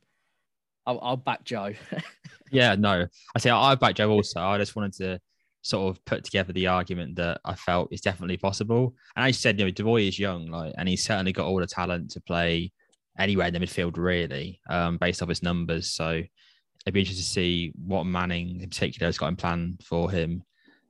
[0.86, 1.74] I'll, I'll back Joe.
[2.50, 4.40] yeah, no, I say I back Joe also.
[4.40, 5.20] I just wanted to
[5.62, 8.94] sort of put together the argument that I felt is definitely possible.
[9.16, 11.66] And I said, you know, Devoy is young, like, and he's certainly got all the
[11.66, 12.72] talent to play
[13.18, 15.90] anywhere in the midfield, really, um, based off his numbers.
[15.90, 20.10] So it'd be interesting to see what Manning in particular has got in plan for
[20.10, 20.42] him.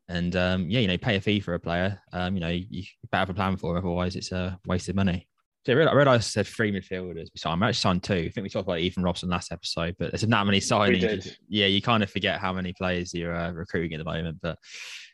[0.09, 2.01] And um, yeah, you know, pay a fee for a player.
[2.13, 4.97] Um, you know, you, you better have a plan for otherwise it's a uh, wasted
[4.97, 5.29] money.
[5.65, 7.29] So I realized, I said three midfielders.
[7.37, 8.15] So I'm actually signed two.
[8.15, 11.37] I think we talked about Ethan Robson last episode, but there's not many signings.
[11.49, 14.39] Yeah, you kind of forget how many players you're uh, recruiting at the moment.
[14.43, 14.59] But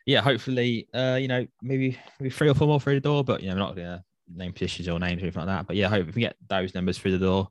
[0.07, 3.25] yeah, hopefully, uh, you know, maybe maybe three or four more through the door.
[3.25, 4.03] But you know, we're not gonna
[4.35, 5.67] name positions or names or anything like that.
[5.67, 7.49] But yeah, hope we get those numbers through the door.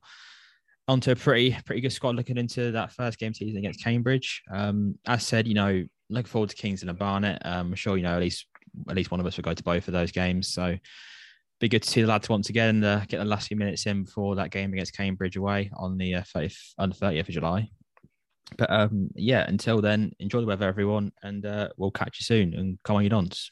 [0.88, 4.42] Onto a pretty pretty good squad looking into that first game season against Cambridge.
[4.52, 7.42] Um, as said, you know, looking forward to Kingston and Barnet.
[7.44, 8.48] Um, I'm sure you know at least
[8.90, 10.48] at least one of us will go to both of those games.
[10.48, 10.78] So
[11.60, 14.04] be good to see the lads once again uh, get the last few minutes in
[14.04, 17.70] before that game against Cambridge away on the uh, 30th, on the 30th of July.
[18.58, 22.54] But um, yeah, until then, enjoy the weather, everyone, and uh, we'll catch you soon.
[22.54, 23.52] And come on, you dons.